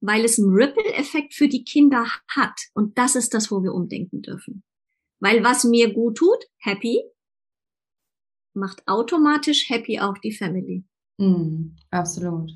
[0.02, 2.60] weil es einen Ripple-Effekt für die Kinder hat.
[2.74, 4.64] Und das ist das, wo wir umdenken dürfen.
[5.20, 7.02] Weil was mir gut tut, happy,
[8.54, 10.84] macht automatisch happy auch die Family.
[11.18, 12.52] Mm, absolut.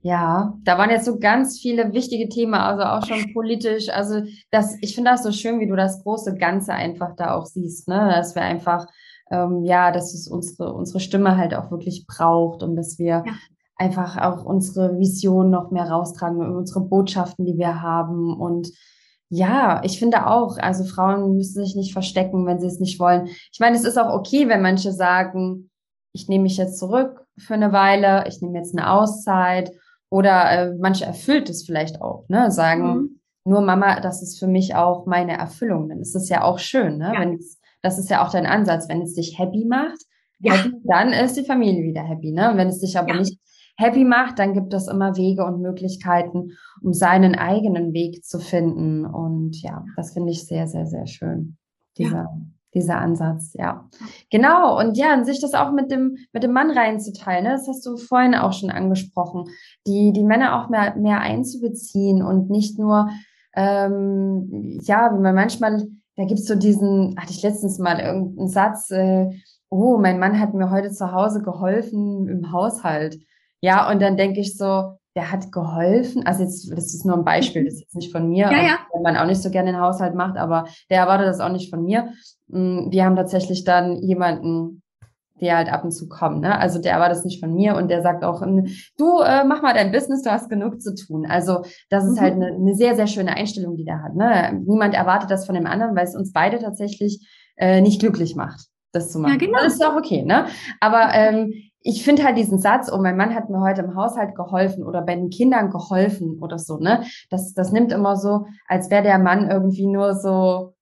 [0.00, 3.88] Ja, da waren jetzt so ganz viele wichtige Themen, also auch schon politisch.
[3.90, 7.46] Also das, ich finde das so schön, wie du das große Ganze einfach da auch
[7.46, 8.12] siehst, ne?
[8.14, 8.86] Dass wir einfach,
[9.30, 13.34] ähm, ja, dass es unsere, unsere Stimme halt auch wirklich braucht und dass wir ja.
[13.76, 18.70] Einfach auch unsere Vision noch mehr raustragen, unsere Botschaften, die wir haben und
[19.28, 23.26] ja, ich finde auch, also Frauen müssen sich nicht verstecken, wenn sie es nicht wollen.
[23.52, 25.70] Ich meine, es ist auch okay, wenn manche sagen,
[26.12, 29.72] ich nehme mich jetzt zurück für eine Weile, ich nehme jetzt eine Auszeit
[30.10, 32.50] oder äh, manche erfüllt es vielleicht auch, ne?
[32.52, 33.20] Sagen, mhm.
[33.44, 35.88] nur Mama, das ist für mich auch meine Erfüllung.
[35.88, 37.12] Dann ist es ja auch schön, ne?
[37.12, 37.20] Ja.
[37.20, 39.98] Wenn es, das ist ja auch dein Ansatz, wenn es dich happy macht,
[40.38, 40.54] ja.
[40.54, 42.52] happy, dann ist die Familie wieder happy, ne?
[42.52, 43.18] Und wenn es dich aber ja.
[43.18, 43.38] nicht
[43.76, 49.04] happy macht, dann gibt es immer Wege und Möglichkeiten, um seinen eigenen Weg zu finden.
[49.04, 51.56] Und ja, das finde ich sehr, sehr, sehr schön.
[51.98, 52.38] Dieser, ja.
[52.74, 53.88] dieser Ansatz, ja.
[54.30, 54.78] Genau.
[54.78, 57.50] Und ja, an sich das auch mit dem, mit dem Mann reinzuteilen, ne?
[57.52, 59.44] das hast du vorhin auch schon angesprochen,
[59.86, 63.08] die, die Männer auch mehr, mehr einzubeziehen und nicht nur,
[63.54, 65.86] ähm, ja, wie man manchmal,
[66.16, 69.30] da gibt es so diesen, hatte ich letztens mal irgendeinen Satz, äh,
[69.68, 73.18] oh, mein Mann hat mir heute zu Hause geholfen im Haushalt.
[73.60, 76.26] Ja, und dann denke ich so, der hat geholfen.
[76.26, 78.78] Also jetzt, das ist nur ein Beispiel, das ist jetzt nicht von mir, ja, ja.
[78.92, 81.70] wenn man auch nicht so gerne den Haushalt macht, aber der erwartet das auch nicht
[81.70, 82.10] von mir.
[82.48, 84.82] Mm, wir haben tatsächlich dann jemanden,
[85.40, 86.58] der halt ab und zu kommt, ne?
[86.58, 89.74] Also der erwartet das nicht von mir und der sagt auch, du äh, mach mal
[89.74, 91.26] dein Business, du hast genug zu tun.
[91.26, 92.42] Also das ist halt mhm.
[92.42, 94.14] halt eine, eine sehr, sehr schöne Einstellung, die der hat.
[94.14, 94.62] Ne?
[94.66, 98.66] Niemand erwartet das von dem anderen, weil es uns beide tatsächlich äh, nicht glücklich macht,
[98.92, 99.32] das zu machen.
[99.32, 99.58] Ja, genau.
[99.62, 100.46] Das ist auch okay, ne?
[100.80, 101.52] Aber ähm,
[101.86, 105.02] ich finde halt diesen Satz, oh, mein Mann hat mir heute im Haushalt geholfen oder
[105.02, 107.04] bei den Kindern geholfen oder so, ne?
[107.30, 110.74] Das, das nimmt immer so, als wäre der Mann irgendwie nur so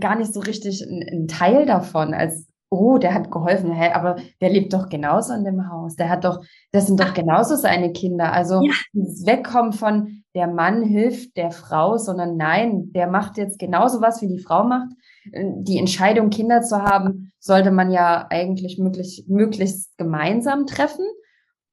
[0.00, 4.16] gar nicht so richtig ein, ein, Teil davon, als oh, der hat geholfen, hey, aber
[4.40, 5.96] der lebt doch genauso in dem Haus.
[5.96, 8.32] Der hat doch, das sind doch genauso seine Kinder.
[8.32, 8.72] Also ja.
[8.92, 14.28] wegkommen von der Mann hilft der Frau, sondern nein, der macht jetzt genauso was, wie
[14.28, 14.92] die Frau macht
[15.32, 21.04] die Entscheidung, Kinder zu haben, sollte man ja eigentlich möglich, möglichst gemeinsam treffen.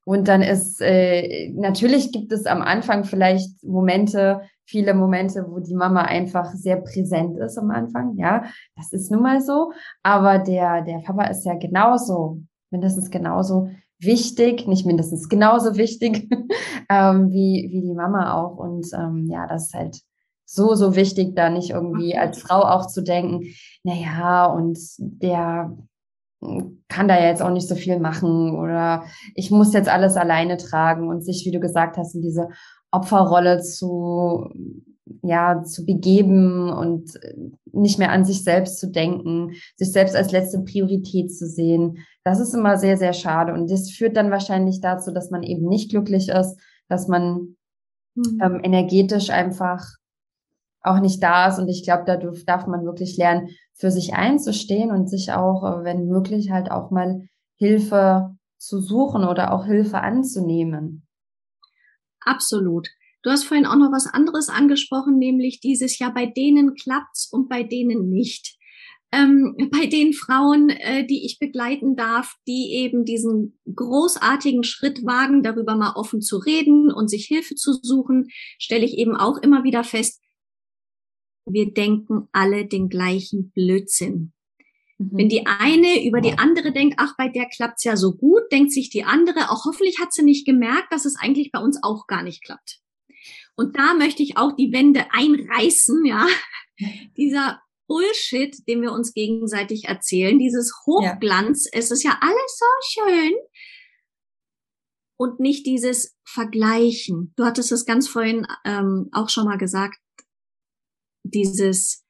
[0.04, 5.74] Und dann ist, äh, natürlich gibt es am Anfang vielleicht Momente, viele Momente, wo die
[5.74, 8.16] Mama einfach sehr präsent ist am Anfang.
[8.16, 8.44] Ja,
[8.76, 9.72] das ist nun mal so.
[10.02, 16.28] Aber der, der Papa ist ja genauso mindestens genauso wichtig, nicht mindestens genauso wichtig
[16.90, 18.56] ähm, wie, wie die Mama auch.
[18.56, 20.00] Und ähm, ja, das ist halt
[20.46, 23.42] so, so wichtig, da nicht irgendwie als Frau auch zu denken,
[23.82, 25.76] naja, und der
[26.88, 29.04] kann da ja jetzt auch nicht so viel machen oder
[29.34, 32.48] ich muss jetzt alles alleine tragen und sich, wie du gesagt hast, in diese
[32.90, 34.48] Opferrolle zu,
[35.22, 37.18] ja, zu begeben und
[37.72, 41.98] nicht mehr an sich selbst zu denken, sich selbst als letzte Priorität zu sehen.
[42.22, 43.52] Das ist immer sehr, sehr schade.
[43.52, 47.56] Und das führt dann wahrscheinlich dazu, dass man eben nicht glücklich ist, dass man
[48.14, 48.40] mhm.
[48.42, 49.84] ähm, energetisch einfach
[50.86, 51.58] auch nicht da ist.
[51.58, 55.84] Und ich glaube, da darf man wirklich lernen, für sich einzustehen und sich auch, äh,
[55.84, 61.06] wenn möglich, halt auch mal Hilfe zu suchen oder auch Hilfe anzunehmen.
[62.20, 62.88] Absolut.
[63.22, 67.48] Du hast vorhin auch noch was anderes angesprochen, nämlich dieses ja, bei denen klappt's und
[67.48, 68.56] bei denen nicht.
[69.12, 75.42] Ähm, bei den Frauen, äh, die ich begleiten darf, die eben diesen großartigen Schritt wagen,
[75.42, 79.64] darüber mal offen zu reden und sich Hilfe zu suchen, stelle ich eben auch immer
[79.64, 80.22] wieder fest,
[81.46, 84.32] wir denken alle den gleichen Blödsinn.
[84.98, 85.10] Mhm.
[85.12, 88.72] Wenn die eine über die andere denkt, ach, bei der klappt's ja so gut, denkt
[88.72, 92.06] sich die andere, auch hoffentlich hat sie nicht gemerkt, dass es eigentlich bei uns auch
[92.06, 92.80] gar nicht klappt.
[93.56, 96.26] Und da möchte ich auch die Wände einreißen, ja.
[97.16, 101.78] Dieser Bullshit, den wir uns gegenseitig erzählen, dieses Hochglanz, ja.
[101.78, 103.32] es ist ja alles so schön.
[105.16, 107.32] Und nicht dieses Vergleichen.
[107.36, 109.96] Du hattest es ganz vorhin ähm, auch schon mal gesagt,
[111.30, 112.04] dieses,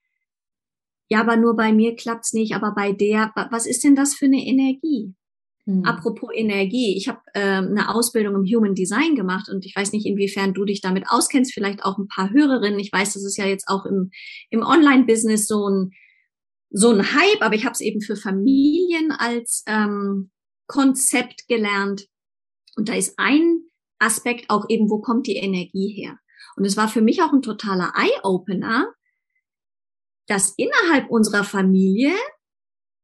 [1.09, 4.27] ja, aber nur bei mir klappt's nicht, aber bei der, was ist denn das für
[4.27, 5.15] eine Energie?
[5.67, 5.85] Mhm.
[5.85, 10.07] Apropos Energie, ich habe äh, eine Ausbildung im Human Design gemacht und ich weiß nicht,
[10.07, 12.79] inwiefern du dich damit auskennst, vielleicht auch ein paar Hörerinnen.
[12.79, 14.11] Ich weiß, das ist ja jetzt auch im,
[14.51, 15.91] im Online-Business so ein,
[16.71, 20.31] so ein Hype, aber ich habe es eben für Familien als ähm,
[20.69, 22.07] Konzept gelernt.
[22.77, 23.63] Und da ist ein
[23.99, 26.19] Aspekt auch eben, wo kommt die Energie her?
[26.57, 28.93] Und es war für mich auch ein totaler Eye-Opener,
[30.27, 32.13] dass innerhalb unserer Familie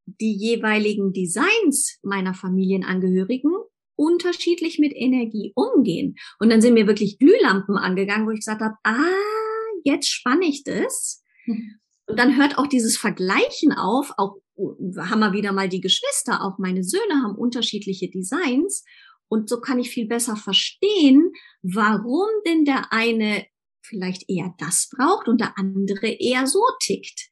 [0.06, 3.52] die jeweiligen Designs meiner Familienangehörigen
[3.96, 6.16] unterschiedlich mit Energie umgehen.
[6.38, 8.96] Und dann sind mir wirklich Glühlampen angegangen, wo ich gesagt habe, ah,
[9.84, 11.22] jetzt spanne ich das.
[11.46, 14.38] Und dann hört auch dieses Vergleichen auf, auch
[14.98, 18.84] haben wir wieder mal die Geschwister, auch meine Söhne haben unterschiedliche Designs.
[19.28, 21.32] Und so kann ich viel besser verstehen,
[21.62, 23.46] warum denn der eine
[23.82, 27.28] vielleicht eher das braucht und der andere eher so tickt.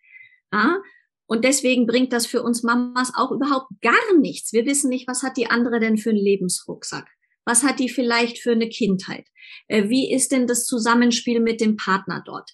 [0.52, 0.80] Ja?
[1.26, 4.52] Und deswegen bringt das für uns Mamas auch überhaupt gar nichts.
[4.52, 7.06] Wir wissen nicht, was hat die andere denn für einen Lebensrucksack?
[7.44, 9.26] Was hat die vielleicht für eine Kindheit?
[9.68, 12.50] Äh, wie ist denn das Zusammenspiel mit dem Partner dort?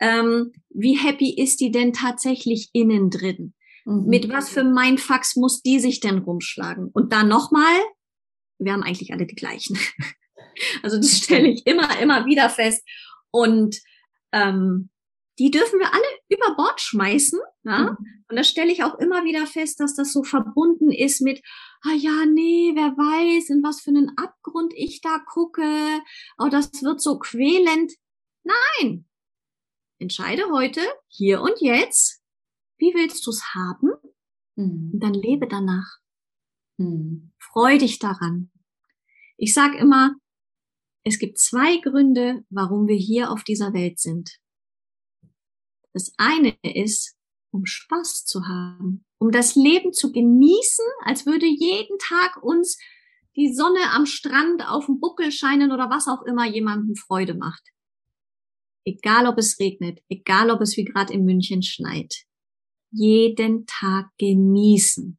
[0.00, 3.54] Ähm, wie happy ist die denn tatsächlich innen drin?
[3.84, 4.06] Mhm.
[4.06, 6.90] Mit was für Mindfucks muss die sich denn rumschlagen?
[6.92, 7.80] Und dann nochmal,
[8.58, 9.78] wir haben eigentlich alle die gleichen.
[10.82, 12.82] also das stelle ich immer, immer wieder fest.
[13.30, 13.80] Und
[14.32, 14.90] ähm,
[15.38, 17.38] die dürfen wir alle über Bord schmeißen.
[17.64, 17.90] Ja?
[17.90, 17.96] Mhm.
[18.28, 21.42] Und da stelle ich auch immer wieder fest, dass das so verbunden ist mit,
[21.82, 25.62] ah ja, nee, wer weiß, in was für einen Abgrund ich da gucke.
[26.38, 27.92] Oh, das wird so quälend.
[28.42, 29.06] Nein.
[29.98, 32.22] Entscheide heute, hier und jetzt,
[32.78, 33.92] wie willst du es haben?
[34.56, 34.90] Mhm.
[34.94, 35.98] Und dann lebe danach.
[36.78, 37.32] Mhm.
[37.38, 38.50] Freu dich daran.
[39.36, 40.14] Ich sag immer,
[41.06, 44.38] es gibt zwei Gründe, warum wir hier auf dieser Welt sind.
[45.92, 47.14] Das eine ist,
[47.52, 52.76] um Spaß zu haben, um das Leben zu genießen, als würde jeden Tag uns
[53.36, 57.62] die Sonne am Strand auf dem Buckel scheinen oder was auch immer jemandem Freude macht.
[58.84, 62.24] Egal ob es regnet, egal ob es wie gerade in München schneit.
[62.90, 65.18] Jeden Tag genießen.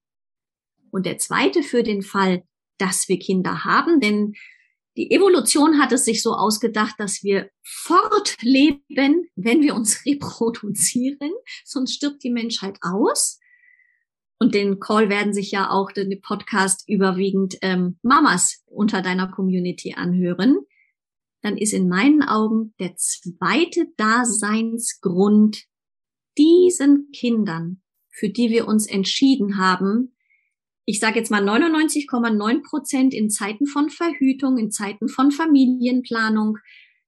[0.91, 2.43] Und der zweite für den Fall,
[2.78, 4.36] dass wir Kinder haben, denn
[4.98, 11.32] die Evolution hat es sich so ausgedacht, dass wir fortleben, wenn wir uns reproduzieren,
[11.64, 13.40] sonst stirbt die Menschheit aus.
[14.40, 19.94] Und den Call werden sich ja auch den Podcast überwiegend ähm, Mamas unter deiner Community
[19.94, 20.58] anhören.
[21.42, 25.66] Dann ist in meinen Augen der zweite Daseinsgrund
[26.38, 30.16] diesen Kindern, für die wir uns entschieden haben,
[30.89, 36.58] ich sage jetzt mal 99,9 Prozent in Zeiten von Verhütung, in Zeiten von Familienplanung,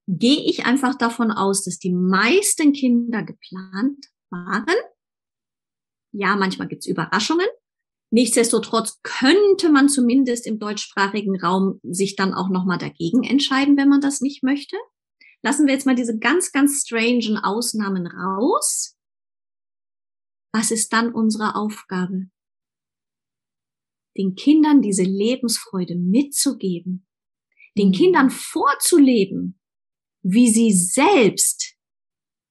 [0.06, 4.76] gehe ich einfach davon aus, dass die meisten Kinder geplant waren.
[6.12, 7.48] Ja, manchmal gibt's Überraschungen.
[8.12, 14.02] Nichtsdestotrotz könnte man zumindest im deutschsprachigen Raum sich dann auch nochmal dagegen entscheiden, wenn man
[14.02, 14.76] das nicht möchte.
[15.42, 18.98] Lassen wir jetzt mal diese ganz, ganz strangen Ausnahmen raus.
[20.54, 22.30] Was ist dann unsere Aufgabe?
[24.20, 27.08] Den Kindern diese Lebensfreude mitzugeben,
[27.78, 27.94] den mhm.
[27.94, 29.60] Kindern vorzuleben,
[30.22, 31.76] wie sie selbst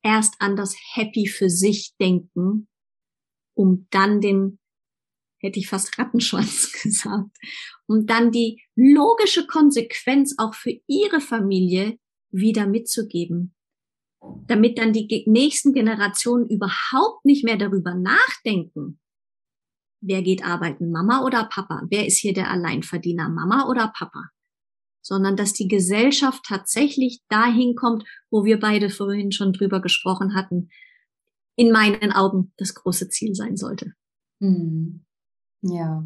[0.03, 2.69] erst an das Happy für sich denken,
[3.55, 4.59] um dann den,
[5.41, 7.37] hätte ich fast Rattenschwanz gesagt,
[7.87, 11.99] um dann die logische Konsequenz auch für ihre Familie
[12.31, 13.55] wieder mitzugeben.
[14.47, 18.99] Damit dann die nächsten Generationen überhaupt nicht mehr darüber nachdenken,
[20.01, 21.83] wer geht arbeiten, Mama oder Papa?
[21.91, 24.25] Wer ist hier der Alleinverdiener, Mama oder Papa?
[25.01, 30.69] Sondern dass die Gesellschaft tatsächlich dahin kommt, wo wir beide vorhin schon drüber gesprochen hatten,
[31.57, 33.93] in meinen Augen das große Ziel sein sollte.
[34.41, 35.05] Hm.
[35.63, 36.05] Ja,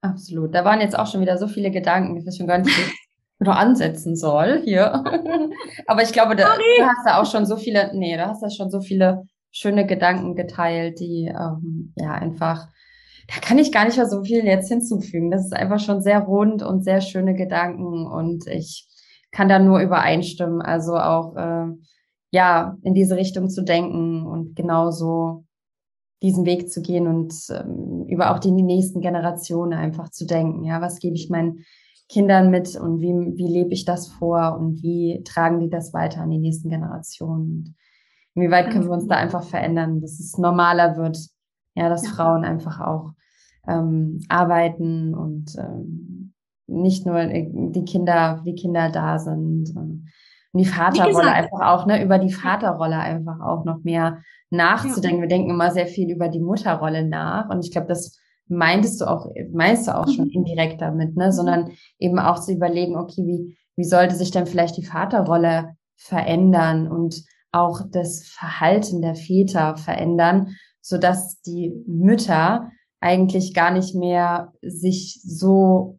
[0.00, 0.54] absolut.
[0.54, 2.70] Da waren jetzt auch schon wieder so viele Gedanken, ich weiß schon gar nicht,
[3.38, 4.92] noch ansetzen soll hier.
[5.86, 8.50] Aber ich glaube, da, du hast da auch schon so viele, nee, du hast da
[8.50, 12.68] schon so viele schöne Gedanken geteilt, die ähm, ja einfach,
[13.26, 15.30] da kann ich gar nicht mehr so viel jetzt hinzufügen.
[15.30, 18.88] Das ist einfach schon sehr rund und sehr schöne Gedanken und ich
[19.32, 20.62] kann da nur übereinstimmen.
[20.62, 21.66] Also auch äh,
[22.30, 25.44] ja in diese Richtung zu denken und genauso
[26.22, 30.64] diesen Weg zu gehen und ähm, über auch die nächsten Generationen einfach zu denken.
[30.64, 31.64] Ja, was gebe ich meinen
[32.08, 36.22] Kindern mit und wie, wie lebe ich das vor und wie tragen die das weiter
[36.22, 37.42] an die nächsten Generationen?
[37.42, 37.74] Und
[38.34, 41.18] inwieweit können wir uns da einfach verändern, dass es normaler wird,
[41.76, 42.10] ja, dass ja.
[42.10, 43.12] Frauen einfach auch
[43.68, 46.32] ähm, arbeiten und ähm,
[46.66, 49.76] nicht nur die Kinder, die Kinder da sind.
[49.76, 50.08] Und
[50.52, 55.18] die Vaterrolle einfach auch, ne, über die Vaterrolle einfach auch noch mehr nachzudenken.
[55.18, 55.22] Ja.
[55.22, 57.50] Wir denken immer sehr viel über die Mutterrolle nach.
[57.50, 60.32] Und ich glaube, das meintest du auch, meinst du auch schon mhm.
[60.32, 61.32] indirekt damit, ne?
[61.32, 66.88] Sondern eben auch zu überlegen, okay, wie, wie sollte sich denn vielleicht die Vaterrolle verändern
[66.88, 72.70] und auch das Verhalten der Väter verändern, so dass die Mütter
[73.00, 75.98] eigentlich gar nicht mehr sich so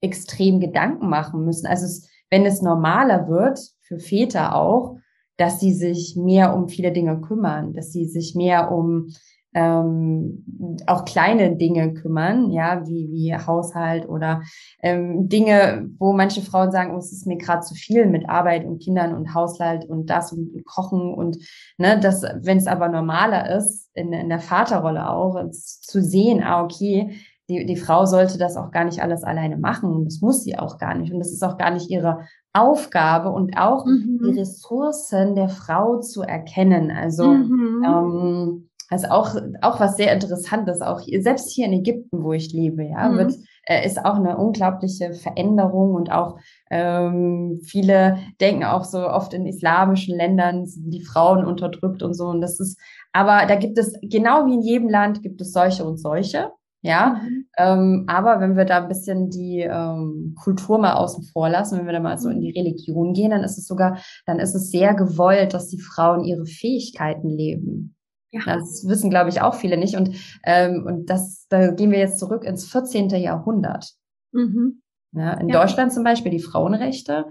[0.00, 1.66] extrem Gedanken machen müssen.
[1.66, 4.98] Also es, wenn es normaler wird, für Väter auch,
[5.36, 9.08] dass sie sich mehr um viele Dinge kümmern, dass sie sich mehr um
[9.52, 10.44] ähm,
[10.86, 14.42] auch kleine Dinge kümmern, ja, wie, wie Haushalt oder
[14.82, 18.64] ähm, Dinge, wo manche Frauen sagen, oh, es ist mir gerade zu viel mit Arbeit
[18.64, 21.38] und Kindern und Haushalt und das und Kochen und
[21.78, 26.62] ne, das, wenn es aber normaler ist, in, in der Vaterrolle auch, zu sehen, ah,
[26.62, 27.16] okay,
[27.50, 30.04] die, die Frau sollte das auch gar nicht alles alleine machen.
[30.04, 31.12] Das muss sie auch gar nicht.
[31.12, 32.20] Und das ist auch gar nicht ihre
[32.52, 34.20] Aufgabe und auch mhm.
[34.22, 36.92] die Ressourcen der Frau zu erkennen.
[36.92, 37.84] Also mhm.
[37.84, 42.84] ähm, also auch, auch was sehr Interessantes, auch selbst hier in Ägypten, wo ich lebe,
[42.84, 43.18] ja, mhm.
[43.18, 43.34] wird,
[43.66, 46.38] äh, ist auch eine unglaubliche Veränderung und auch
[46.70, 52.26] ähm, viele denken auch so oft in islamischen Ländern sind die Frauen unterdrückt und so.
[52.26, 52.80] Und das ist,
[53.12, 56.50] aber da gibt es, genau wie in jedem Land, gibt es solche und solche.
[56.82, 57.46] Ja, mhm.
[57.58, 61.84] ähm, aber wenn wir da ein bisschen die ähm, Kultur mal außen vor lassen, wenn
[61.84, 64.70] wir da mal so in die Religion gehen, dann ist es sogar, dann ist es
[64.70, 67.94] sehr gewollt, dass die Frauen ihre Fähigkeiten leben.
[68.32, 68.40] Ja.
[68.44, 69.96] Das wissen, glaube ich, auch viele nicht.
[69.96, 70.14] Und,
[70.44, 73.08] ähm, und das, da gehen wir jetzt zurück ins 14.
[73.10, 73.92] Jahrhundert.
[74.32, 74.82] Mhm.
[75.12, 75.60] Ja, in ja.
[75.60, 77.26] Deutschland zum Beispiel die Frauenrechte.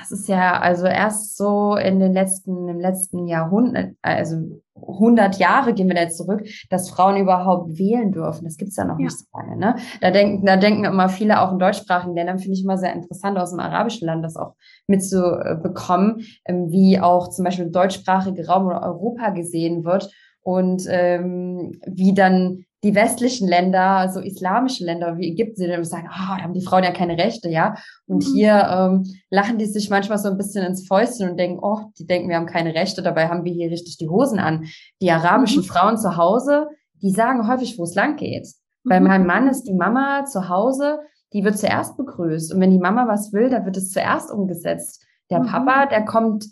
[0.00, 5.74] Das ist ja also erst so in den letzten, im letzten Jahrhundert, also 100 Jahre
[5.74, 8.44] gehen wir da jetzt zurück, dass Frauen überhaupt wählen dürfen.
[8.44, 9.04] Das gibt's ja noch ja.
[9.04, 9.56] nicht so lange.
[9.58, 9.76] Ne?
[10.00, 13.38] Da denken, da denken immer viele auch in deutschsprachigen Ländern, finde ich immer sehr interessant
[13.38, 14.54] aus dem arabischen Land, das auch
[14.86, 20.10] mitzubekommen, ähm, wie auch zum Beispiel deutschsprachige Raum oder Europa gesehen wird
[20.42, 26.08] und ähm, wie dann die westlichen Länder, so islamische Länder wie Ägypten, die dann sagen,
[26.10, 27.76] ah, oh, da haben die Frauen ja keine Rechte, ja.
[28.06, 28.32] Und mhm.
[28.34, 32.06] hier ähm, lachen die sich manchmal so ein bisschen ins Fäustchen und denken, oh, die
[32.06, 34.64] denken, wir haben keine Rechte, dabei haben wir hier richtig die Hosen an.
[35.00, 35.66] Die arabischen mhm.
[35.66, 36.66] Frauen zu Hause,
[37.02, 38.48] die sagen häufig, wo es lang geht.
[38.82, 38.88] Mhm.
[38.88, 40.98] Bei meinem Mann ist die Mama zu Hause,
[41.32, 42.52] die wird zuerst begrüßt.
[42.52, 45.04] Und wenn die Mama was will, da wird es zuerst umgesetzt.
[45.30, 45.46] Der mhm.
[45.46, 46.46] Papa, der kommt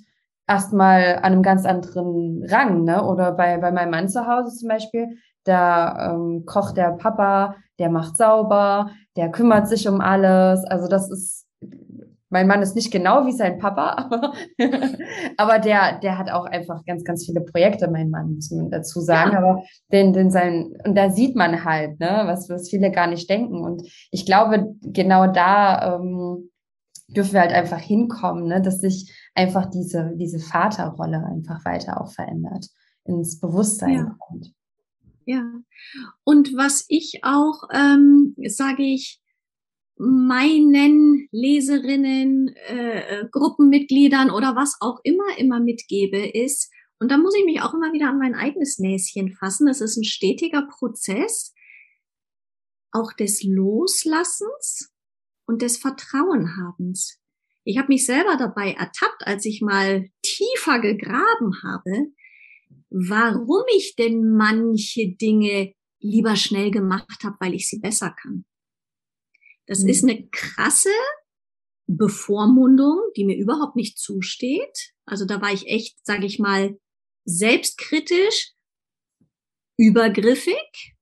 [0.50, 3.04] erstmal an einem ganz anderen Rang, ne?
[3.04, 5.06] Oder bei, bei meinem Mann zu Hause zum Beispiel,
[5.44, 10.64] da ähm, kocht der Papa, der macht sauber, der kümmert sich um alles.
[10.64, 11.46] Also das ist,
[12.30, 14.32] mein Mann ist nicht genau wie sein Papa, aber,
[15.36, 19.00] aber der, der hat auch einfach ganz, ganz viele Projekte, mein Mann, muss man dazu
[19.00, 19.32] sagen.
[19.32, 19.38] Ja.
[19.38, 23.30] Aber den, den sein, und da sieht man halt, ne, was, was viele gar nicht
[23.30, 23.62] denken.
[23.62, 26.49] Und ich glaube, genau da ähm,
[27.16, 32.12] dürfen wir halt einfach hinkommen, ne, dass sich einfach diese, diese Vaterrolle einfach weiter auch
[32.12, 32.66] verändert,
[33.04, 34.16] ins Bewusstsein ja.
[34.18, 34.52] kommt.
[35.26, 35.44] Ja.
[36.24, 39.20] Und was ich auch, ähm, sage ich,
[39.96, 47.44] meinen Leserinnen, äh, Gruppenmitgliedern oder was auch immer immer mitgebe, ist, und da muss ich
[47.44, 51.52] mich auch immer wieder an mein eigenes Näschen fassen, das ist ein stetiger Prozess,
[52.92, 54.90] auch des Loslassens
[55.50, 57.20] und des Vertrauenhabens.
[57.64, 62.12] Ich habe mich selber dabei ertappt, als ich mal tiefer gegraben habe,
[62.88, 68.44] warum ich denn manche Dinge lieber schnell gemacht habe, weil ich sie besser kann.
[69.66, 69.88] Das mhm.
[69.88, 70.88] ist eine krasse
[71.88, 74.92] Bevormundung, die mir überhaupt nicht zusteht.
[75.04, 76.78] Also da war ich echt, sage ich mal,
[77.24, 78.52] selbstkritisch,
[79.76, 80.94] übergriffig,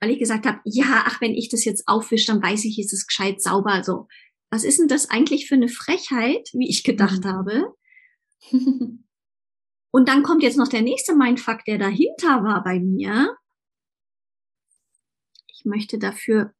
[0.00, 2.92] weil ich gesagt habe, ja, ach, wenn ich das jetzt aufwische, dann weiß ich, ist
[2.92, 3.72] es gescheit sauber.
[3.72, 4.08] Also,
[4.50, 7.28] was ist denn das eigentlich für eine Frechheit, wie ich gedacht mhm.
[7.28, 7.74] habe?
[9.92, 13.36] Und dann kommt jetzt noch der nächste Mindfuck, der dahinter war bei mir.
[15.48, 16.54] Ich möchte dafür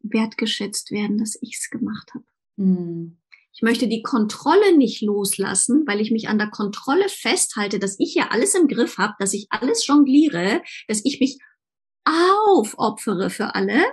[0.00, 2.24] wertgeschätzt werden, dass ich es gemacht habe.
[2.56, 3.18] Mhm.
[3.52, 8.14] Ich möchte die Kontrolle nicht loslassen, weil ich mich an der Kontrolle festhalte, dass ich
[8.14, 11.38] ja alles im Griff habe, dass ich alles jongliere, dass ich mich
[12.06, 13.84] aufopfere für alle,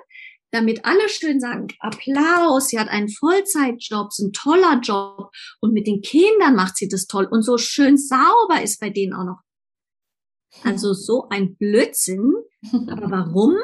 [0.51, 5.87] damit alle schön sagen, Applaus, sie hat einen Vollzeitjob, ist ein toller Job und mit
[5.87, 9.41] den Kindern macht sie das toll und so schön sauber ist bei denen auch noch.
[10.63, 12.33] Also so ein Blödsinn.
[12.87, 13.55] Aber warum?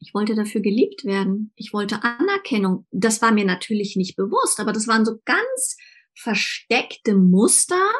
[0.00, 1.52] Ich wollte dafür geliebt werden.
[1.54, 2.86] Ich wollte Anerkennung.
[2.90, 5.76] Das war mir natürlich nicht bewusst, aber das waren so ganz
[6.14, 7.90] versteckte Muster.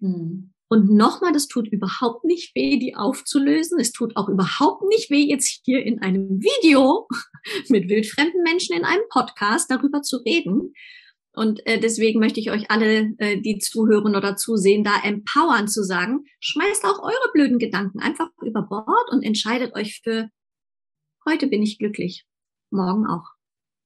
[0.00, 0.53] Mhm.
[0.74, 3.78] Und nochmal, das tut überhaupt nicht weh, die aufzulösen.
[3.78, 7.06] Es tut auch überhaupt nicht weh, jetzt hier in einem Video
[7.68, 10.72] mit wildfremden Menschen in einem Podcast darüber zu reden.
[11.32, 15.84] Und äh, deswegen möchte ich euch alle, äh, die zuhören oder zusehen, da empowern zu
[15.84, 20.28] sagen, schmeißt auch eure blöden Gedanken einfach über Bord und entscheidet euch für
[21.24, 22.26] heute bin ich glücklich,
[22.70, 23.28] morgen auch.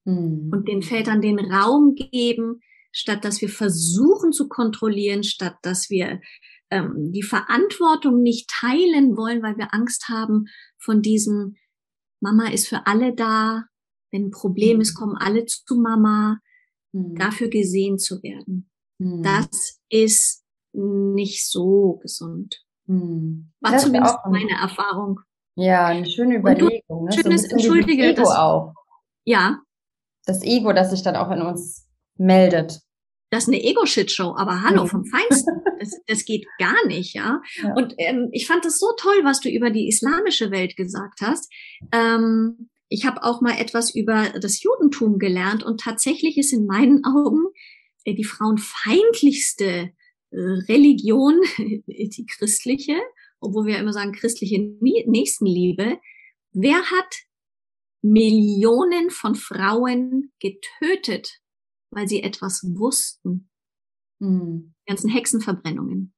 [0.07, 0.49] Mhm.
[0.55, 2.63] Und den Vätern den Raum geben,
[2.93, 6.23] statt dass wir versuchen zu kontrollieren, statt dass wir
[6.71, 10.47] ähm, die Verantwortung nicht teilen wollen, weil wir Angst haben
[10.79, 11.57] von diesem
[12.21, 13.65] Mama ist für alle da,
[14.11, 16.39] wenn ein Problem ist, kommen alle zu Mama,
[16.93, 17.15] mhm.
[17.15, 18.71] dafür gesehen zu werden.
[18.99, 19.23] Mhm.
[19.23, 22.65] Das ist nicht so gesund.
[22.87, 23.53] Mhm.
[23.61, 25.21] War das zumindest meine Erfahrung.
[25.55, 27.05] Ja, eine schöne Überlegung.
[27.05, 27.13] Ne?
[27.13, 28.05] Schönes, so entschuldige.
[28.05, 28.75] Ego das, auch.
[29.25, 29.61] Ja.
[30.25, 32.81] Das Ego, das sich dann auch in uns meldet.
[33.31, 35.63] Das ist eine Ego-Shit-Show, aber hallo, vom Feinsten.
[35.79, 37.41] Das, das geht gar nicht, ja.
[37.63, 37.73] ja.
[37.75, 41.53] Und ähm, ich fand das so toll, was du über die islamische Welt gesagt hast.
[41.93, 47.05] Ähm, ich habe auch mal etwas über das Judentum gelernt und tatsächlich ist in meinen
[47.05, 47.45] Augen
[48.03, 49.93] äh, die frauenfeindlichste
[50.31, 50.37] äh,
[50.69, 51.41] Religion
[51.87, 52.97] die christliche
[53.41, 55.99] obwohl wir immer sagen, christliche Nächstenliebe.
[56.53, 57.17] Wer hat
[58.03, 61.41] Millionen von Frauen getötet,
[61.91, 63.51] weil sie etwas wussten?
[64.21, 64.75] Mhm.
[64.81, 66.15] Die ganzen Hexenverbrennungen.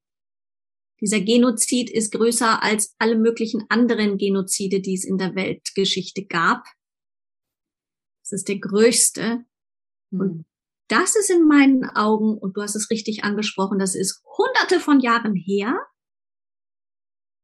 [1.00, 6.64] Dieser Genozid ist größer als alle möglichen anderen Genozide, die es in der Weltgeschichte gab.
[8.22, 9.44] Das ist der größte.
[10.10, 10.20] Mhm.
[10.20, 10.46] Und
[10.88, 15.00] das ist in meinen Augen, und du hast es richtig angesprochen, das ist hunderte von
[15.00, 15.78] Jahren her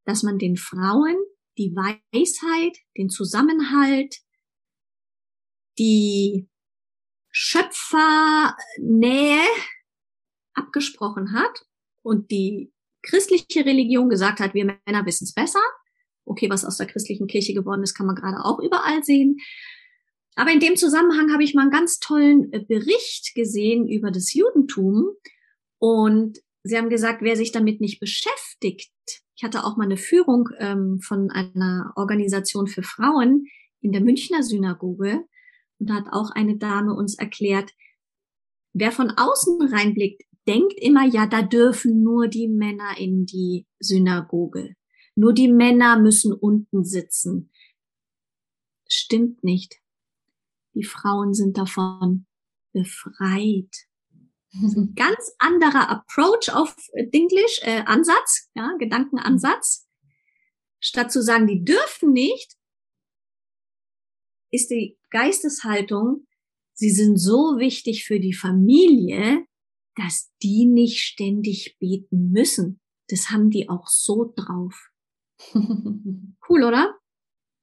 [0.06, 1.16] dass man den Frauen
[1.58, 4.16] die Weisheit, den Zusammenhalt,
[5.78, 6.48] die
[7.38, 9.44] Schöpfernähe
[10.54, 11.66] abgesprochen hat
[12.00, 12.72] und die
[13.02, 15.60] christliche Religion gesagt hat, wir Männer wissen es besser.
[16.24, 19.36] Okay, was aus der christlichen Kirche geworden ist, kann man gerade auch überall sehen.
[20.34, 24.32] Aber in dem Zusammenhang habe ich mal einen ganz tollen äh, Bericht gesehen über das
[24.32, 25.10] Judentum.
[25.76, 28.90] Und sie haben gesagt, wer sich damit nicht beschäftigt,
[29.36, 33.44] ich hatte auch mal eine Führung ähm, von einer Organisation für Frauen
[33.82, 35.26] in der Münchner Synagoge
[35.78, 37.72] und da hat auch eine Dame uns erklärt,
[38.72, 44.74] wer von außen reinblickt, denkt immer, ja, da dürfen nur die Männer in die Synagoge.
[45.14, 47.50] Nur die Männer müssen unten sitzen.
[48.88, 49.76] Stimmt nicht.
[50.74, 52.26] Die Frauen sind davon
[52.72, 53.86] befreit
[54.62, 59.86] ein ganz anderer Approach auf Dinglish, äh, Ansatz, ja, Gedankenansatz.
[60.80, 62.55] Statt zu sagen, die dürfen nicht,
[64.56, 66.26] ist die Geisteshaltung,
[66.74, 69.44] sie sind so wichtig für die Familie,
[69.94, 72.80] dass die nicht ständig beten müssen.
[73.08, 74.90] Das haben die auch so drauf.
[75.54, 76.96] cool, oder?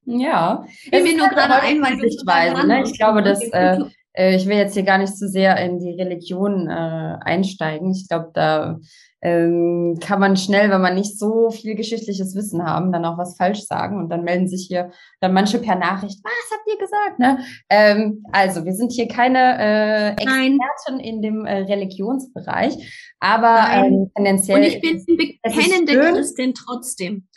[0.05, 0.65] Ja.
[0.85, 2.83] Ich mir nur gerade ein, weil Sichtweise, ne?
[2.83, 3.79] Ich glaube, dass äh,
[4.13, 7.91] ich will jetzt hier gar nicht zu sehr in die Religion äh, einsteigen.
[7.91, 8.79] Ich glaube, da
[9.23, 13.37] ähm, kann man schnell, wenn man nicht so viel geschichtliches Wissen haben, dann auch was
[13.37, 14.91] falsch sagen und dann melden sich hier
[15.21, 17.19] dann manche per Nachricht, was habt ihr gesagt?
[17.19, 17.39] Ne?
[17.69, 20.59] Ähm, also wir sind hier keine äh, Experten
[20.89, 20.99] Nein.
[20.99, 24.57] in dem äh, Religionsbereich, aber ähm, tendenziell.
[24.57, 25.05] Und ich bin
[25.41, 27.27] bekennende Christin trotzdem.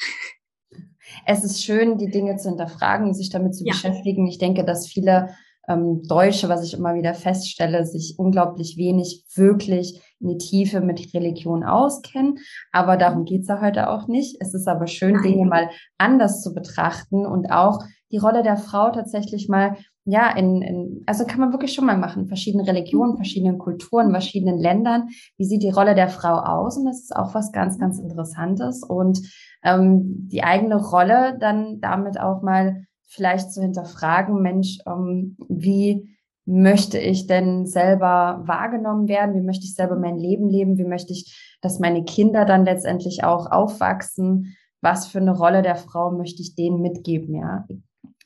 [1.24, 3.72] Es ist schön, die Dinge zu hinterfragen, sich damit zu ja.
[3.72, 4.26] beschäftigen.
[4.26, 5.30] Ich denke, dass viele
[5.68, 11.12] ähm, Deutsche, was ich immer wieder feststelle, sich unglaublich wenig wirklich in die Tiefe mit
[11.14, 12.38] Religion auskennen.
[12.72, 14.36] Aber darum geht's ja heute auch nicht.
[14.40, 15.22] Es ist aber schön, Nein.
[15.22, 17.80] Dinge mal anders zu betrachten und auch
[18.12, 19.76] die Rolle der Frau tatsächlich mal
[20.08, 23.16] ja, in, in, also kann man wirklich schon mal machen, verschiedene Religionen, mhm.
[23.16, 25.08] verschiedenen Kulturen, verschiedenen Ländern.
[25.36, 26.78] Wie sieht die Rolle der Frau aus?
[26.78, 28.84] Und das ist auch was ganz, ganz Interessantes.
[28.84, 29.20] Und
[29.64, 36.98] ähm, die eigene Rolle dann damit auch mal vielleicht zu hinterfragen, Mensch, ähm, wie möchte
[36.98, 39.34] ich denn selber wahrgenommen werden?
[39.34, 40.78] Wie möchte ich selber mein Leben leben?
[40.78, 44.56] Wie möchte ich, dass meine Kinder dann letztendlich auch aufwachsen?
[44.80, 47.34] Was für eine Rolle der Frau möchte ich denen mitgeben?
[47.34, 47.66] Ja,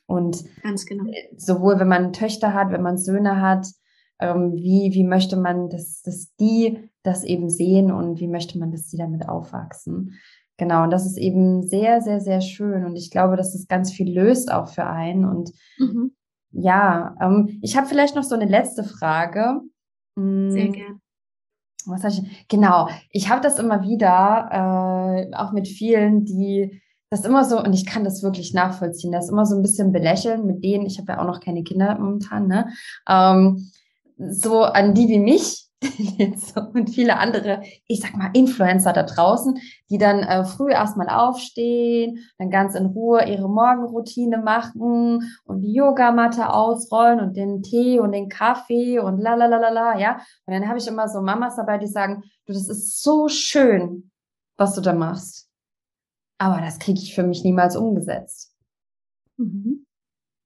[0.05, 1.05] und Ganz genau.
[1.37, 3.65] sowohl wenn man Töchter hat, wenn man Söhne hat,
[4.19, 8.71] ähm, wie, wie möchte man, dass, dass die das eben sehen und wie möchte man,
[8.71, 10.19] dass sie damit aufwachsen.
[10.61, 12.85] Genau, und das ist eben sehr, sehr, sehr schön.
[12.85, 15.25] Und ich glaube, dass das ganz viel löst auch für einen.
[15.25, 15.49] Und
[15.79, 16.11] mhm.
[16.51, 19.61] ja, ähm, ich habe vielleicht noch so eine letzte Frage.
[20.15, 20.99] Sehr hm, gerne.
[21.87, 22.47] Was ich?
[22.47, 24.49] Genau, ich habe das immer wieder,
[25.31, 29.25] äh, auch mit vielen, die das immer so, und ich kann das wirklich nachvollziehen, das
[29.25, 31.97] ist immer so ein bisschen belächeln mit denen, ich habe ja auch noch keine Kinder
[31.97, 32.67] momentan, ne?
[33.09, 33.71] Ähm,
[34.15, 35.70] so an die wie mich
[36.73, 39.59] und viele andere, ich sag mal, Influencer da draußen,
[39.89, 45.73] die dann äh, früh erstmal aufstehen, dann ganz in Ruhe ihre Morgenroutine machen und die
[45.73, 50.21] Yogamatte ausrollen und den Tee und den Kaffee und la la la la la, ja.
[50.45, 54.11] Und dann habe ich immer so Mamas dabei, die sagen, du, das ist so schön,
[54.57, 55.51] was du da machst
[56.41, 58.55] aber das kriege ich für mich niemals umgesetzt.
[59.37, 59.85] Mhm.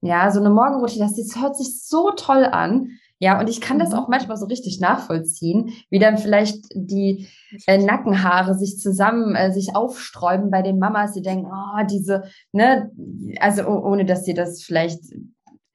[0.01, 2.89] Ja, so eine Morgenroutine, das, das hört sich so toll an.
[3.19, 3.95] Ja, und ich kann das mhm.
[3.95, 7.27] auch manchmal so richtig nachvollziehen, wie dann vielleicht die
[7.67, 12.91] äh, Nackenhaare sich zusammen, äh, sich aufsträuben bei den Mamas, die denken, oh, diese, ne,
[13.39, 14.99] also ohne dass sie das vielleicht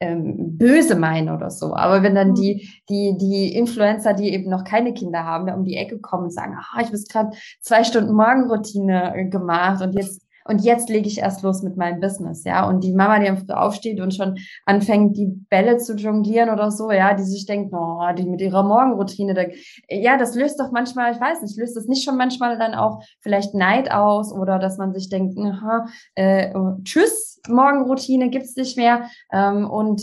[0.00, 1.74] ähm, böse meinen oder so.
[1.74, 2.34] Aber wenn dann mhm.
[2.34, 6.24] die, die, die Influencer, die eben noch keine Kinder haben, da um die Ecke kommen
[6.24, 10.88] und sagen, ah, ich habe gerade zwei Stunden Morgenroutine äh, gemacht und jetzt und jetzt
[10.88, 12.68] lege ich erst los mit meinem Business, ja.
[12.68, 16.70] Und die Mama, die am Früh aufsteht und schon anfängt, die Bälle zu jonglieren oder
[16.70, 19.42] so, ja, die sich denkt, oh, die mit ihrer Morgenroutine, da,
[19.88, 23.02] ja, das löst doch manchmal, ich weiß nicht, löst das nicht schon manchmal dann auch
[23.20, 28.76] vielleicht Neid aus oder dass man sich denkt, aha, äh, oh, tschüss, Morgenroutine gibt's nicht
[28.76, 29.10] mehr.
[29.32, 30.02] Ähm, und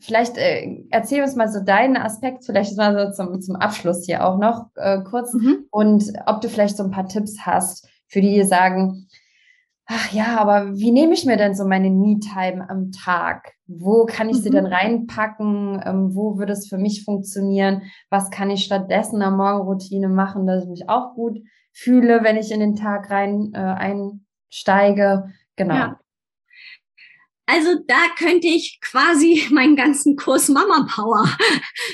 [0.00, 4.26] vielleicht äh, erzähl uns mal so deinen Aspekt, vielleicht mal so zum, zum Abschluss hier
[4.26, 5.64] auch noch äh, kurz mhm.
[5.70, 9.05] und ob du vielleicht so ein paar Tipps hast, für die sagen,
[9.86, 13.52] ach ja, aber wie nehme ich mir denn so meine Me-Time am Tag?
[13.66, 14.42] Wo kann ich mhm.
[14.42, 15.80] sie denn reinpacken?
[15.84, 17.82] Ähm, wo würde es für mich funktionieren?
[18.10, 21.38] Was kann ich stattdessen am Morgenroutine machen, dass ich mich auch gut
[21.72, 25.32] fühle, wenn ich in den Tag rein äh, einsteige?
[25.56, 25.74] Genau.
[25.74, 26.00] Ja.
[27.46, 31.24] Also da könnte ich quasi meinen ganzen Kurs Mama Power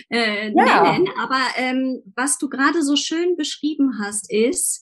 [0.09, 0.83] äh, ja.
[0.83, 1.09] nennen.
[1.19, 4.82] Aber ähm, was du gerade so schön beschrieben hast, ist,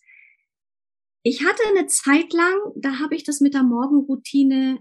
[1.23, 4.81] ich hatte eine Zeit lang, da habe ich das mit der Morgenroutine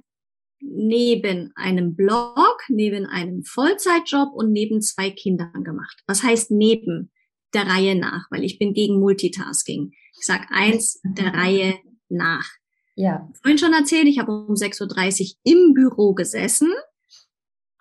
[0.62, 6.04] neben einem Blog, neben einem Vollzeitjob und neben zwei Kindern gemacht.
[6.08, 7.12] Was heißt neben
[7.54, 8.28] der Reihe nach?
[8.30, 9.94] Weil ich bin gegen Multitasking.
[10.18, 11.80] Ich sag eins der Reihe
[12.10, 12.50] nach.
[12.96, 13.30] Ja.
[13.42, 16.72] Vorhin schon erzählt, ich habe um 6.30 Uhr im Büro gesessen.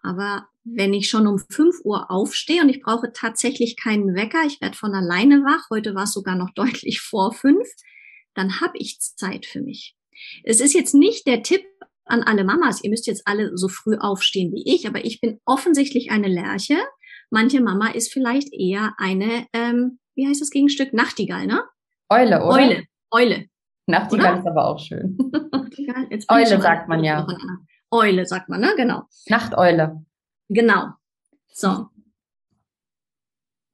[0.03, 4.61] Aber wenn ich schon um 5 Uhr aufstehe und ich brauche tatsächlich keinen Wecker, ich
[4.61, 7.67] werde von alleine wach, heute war es sogar noch deutlich vor fünf,
[8.39, 9.97] dann habe ich Zeit für mich.
[10.45, 11.65] Es ist jetzt nicht der Tipp
[12.05, 15.41] an alle Mamas, ihr müsst jetzt alle so früh aufstehen wie ich, aber ich bin
[15.45, 16.77] offensichtlich eine Lerche.
[17.31, 20.95] Manche Mama ist vielleicht eher eine, ähm, wie heißt das Gegenstück?
[20.95, 21.63] Nachtigall, ne?
[22.09, 22.57] Eule, oder?
[22.57, 23.47] Eule, Eule.
[23.87, 24.41] Nachtigall oder?
[24.41, 25.19] ist aber auch schön.
[26.29, 27.27] Eule sagt man ja.
[27.91, 28.73] Eule sagt man, ne?
[28.77, 29.03] Genau.
[29.29, 30.05] Nachteule.
[30.49, 30.89] Genau.
[31.49, 31.89] So.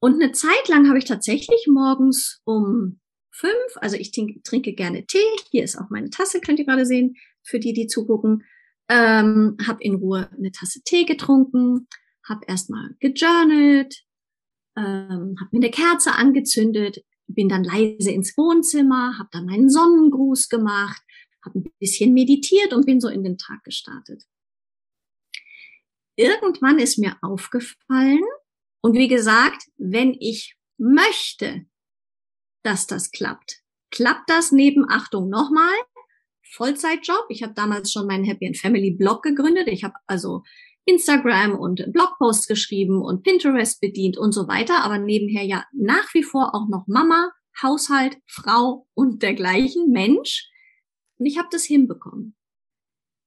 [0.00, 3.00] Und eine Zeit lang habe ich tatsächlich morgens um
[3.34, 3.76] fünf.
[3.76, 5.18] Also ich trinke gerne Tee.
[5.50, 8.44] Hier ist auch meine Tasse, könnt ihr gerade sehen, für die, die zugucken.
[8.88, 11.88] Ähm, habe in Ruhe eine Tasse Tee getrunken,
[12.28, 14.04] habe erstmal gejournalt,
[14.76, 20.48] ähm, habe mir eine Kerze angezündet, bin dann leise ins Wohnzimmer, habe dann meinen Sonnengruß
[20.50, 21.02] gemacht,
[21.44, 24.22] habe ein bisschen meditiert und bin so in den Tag gestartet.
[26.16, 28.22] Irgendwann ist mir aufgefallen,
[28.84, 31.64] und wie gesagt, wenn ich möchte,
[32.64, 33.62] dass das klappt.
[33.90, 35.74] Klappt das neben, Achtung, nochmal,
[36.42, 37.26] Vollzeitjob.
[37.28, 39.68] Ich habe damals schon meinen Happy and Family Blog gegründet.
[39.68, 40.42] Ich habe also
[40.84, 46.22] Instagram und Blogposts geschrieben und Pinterest bedient und so weiter, aber nebenher ja nach wie
[46.22, 50.50] vor auch noch Mama, Haushalt, Frau und dergleichen Mensch.
[51.18, 52.36] Und ich habe das hinbekommen.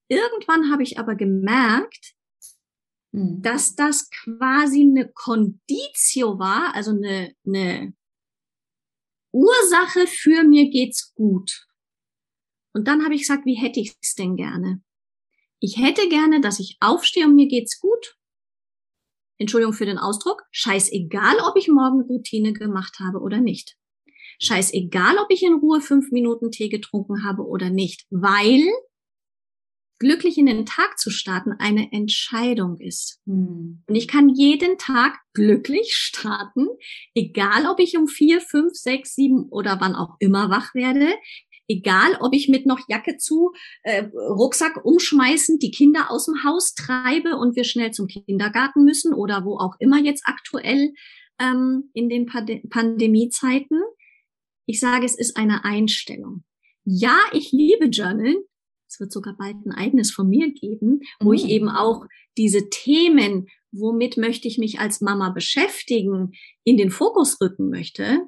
[0.09, 2.13] irgendwann habe ich aber gemerkt,
[3.11, 3.41] mhm.
[3.41, 7.93] dass das quasi eine Conditio war, also eine, eine
[9.37, 11.67] Ursache für mir geht's gut.
[12.73, 14.81] Und dann habe ich gesagt, wie hätte ich es denn gerne?
[15.59, 18.17] Ich hätte gerne, dass ich aufstehe und mir geht's gut.
[19.37, 20.43] Entschuldigung für den Ausdruck.
[20.51, 23.77] Scheißegal, ob ich morgen Routine gemacht habe oder nicht.
[24.39, 28.67] Scheißegal, ob ich in Ruhe fünf Minuten Tee getrunken habe oder nicht, weil
[29.99, 33.19] glücklich in den Tag zu starten eine Entscheidung ist.
[33.25, 33.83] Mhm.
[33.87, 36.67] Und ich kann jeden Tag glücklich starten,
[37.15, 41.09] egal ob ich um vier, fünf, sechs, sieben oder wann auch immer wach werde,
[41.67, 43.51] egal ob ich mit noch Jacke zu,
[43.83, 49.13] äh, Rucksack umschmeißen, die Kinder aus dem Haus treibe und wir schnell zum Kindergarten müssen
[49.13, 50.93] oder wo auch immer jetzt aktuell
[51.39, 53.81] ähm, in den Pand Pandemiezeiten.
[54.65, 56.43] Ich sage, es ist eine Einstellung.
[56.83, 58.37] Ja, ich liebe Journalen,
[58.87, 61.35] es wird sogar bald ein eigenes von mir geben, wo mhm.
[61.35, 62.05] ich eben auch
[62.37, 66.31] diese Themen, womit möchte ich mich als Mama beschäftigen,
[66.63, 68.21] in den Fokus rücken möchte.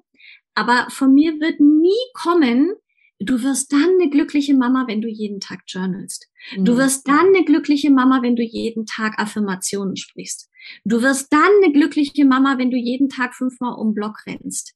[0.55, 2.74] Aber von mir wird nie kommen,
[3.20, 6.30] du wirst dann eine glückliche Mama, wenn du jeden Tag journalst.
[6.55, 6.66] Mhm.
[6.66, 10.49] Du wirst dann eine glückliche Mama, wenn du jeden Tag Affirmationen sprichst.
[10.84, 14.76] Du wirst dann eine glückliche Mama, wenn du jeden Tag fünfmal um Block rennst.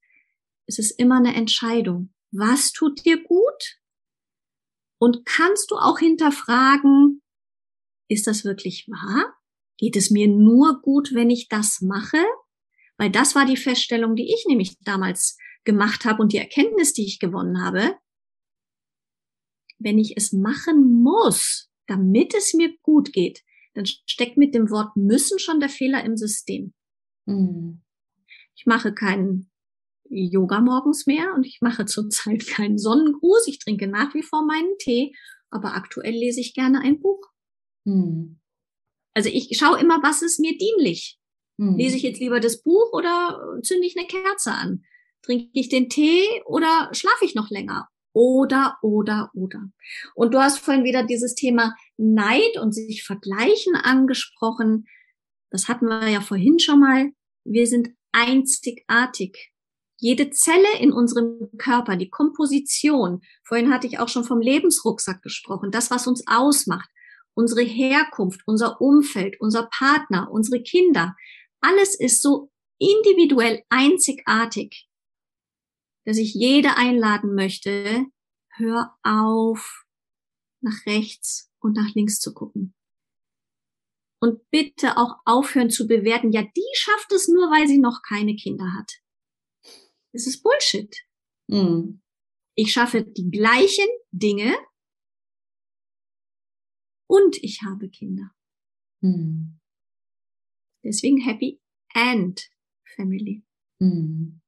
[0.66, 2.14] Es ist immer eine Entscheidung.
[2.32, 3.80] Was tut dir gut?
[5.04, 7.22] Und kannst du auch hinterfragen,
[8.08, 9.38] ist das wirklich wahr?
[9.78, 12.24] Geht es mir nur gut, wenn ich das mache?
[12.96, 17.04] Weil das war die Feststellung, die ich nämlich damals gemacht habe und die Erkenntnis, die
[17.04, 17.98] ich gewonnen habe.
[19.78, 23.44] Wenn ich es machen muss, damit es mir gut geht,
[23.74, 26.74] dann steckt mit dem Wort müssen schon der Fehler im System.
[27.26, 27.82] Mhm.
[28.56, 29.52] Ich mache keinen
[30.14, 33.48] Yoga morgens mehr und ich mache zurzeit keinen Sonnengruß.
[33.48, 35.16] Ich trinke nach wie vor meinen Tee,
[35.50, 37.22] aber aktuell lese ich gerne ein Buch.
[37.86, 38.40] Hm.
[39.14, 41.20] Also ich schaue immer, was ist mir dienlich.
[41.60, 41.78] Hm.
[41.78, 44.84] Lese ich jetzt lieber das Buch oder zünde ich eine Kerze an?
[45.22, 47.88] Trinke ich den Tee oder schlafe ich noch länger?
[48.14, 49.72] Oder, oder, oder.
[50.14, 54.86] Und du hast vorhin wieder dieses Thema Neid und sich vergleichen angesprochen.
[55.50, 57.12] Das hatten wir ja vorhin schon mal.
[57.44, 59.53] Wir sind einzigartig.
[60.04, 65.72] Jede Zelle in unserem Körper, die Komposition, vorhin hatte ich auch schon vom Lebensrucksack gesprochen,
[65.72, 66.90] das, was uns ausmacht,
[67.36, 71.16] unsere Herkunft, unser Umfeld, unser Partner, unsere Kinder,
[71.62, 74.90] alles ist so individuell einzigartig,
[76.04, 78.06] dass ich jede einladen möchte,
[78.58, 79.86] hör auf,
[80.60, 82.76] nach rechts und nach links zu gucken.
[84.20, 88.36] Und bitte auch aufhören zu bewerten, ja, die schafft es nur, weil sie noch keine
[88.36, 89.03] Kinder hat.
[90.14, 90.96] Das ist Bullshit.
[91.48, 92.02] Mhm.
[92.56, 94.56] Ich schaffe die gleichen Dinge
[97.08, 98.32] und ich habe Kinder.
[99.02, 99.60] Mhm.
[100.84, 101.60] Deswegen Happy
[101.94, 102.50] and
[102.96, 103.44] Family.
[103.80, 104.42] Mhm.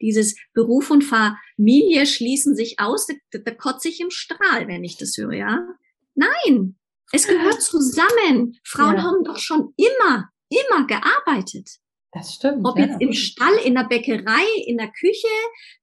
[0.00, 4.96] Dieses Beruf und Familie schließen sich aus, da, da kotze ich im Strahl, wenn ich
[4.96, 5.66] das höre, ja?
[6.14, 6.78] Nein,
[7.12, 8.56] es gehört zusammen.
[8.64, 9.02] Frauen ja.
[9.02, 11.80] haben doch schon immer, immer gearbeitet.
[12.12, 12.64] Das stimmt.
[12.64, 12.86] Ob ja.
[12.86, 15.28] jetzt im Stall, in der Bäckerei, in der Küche.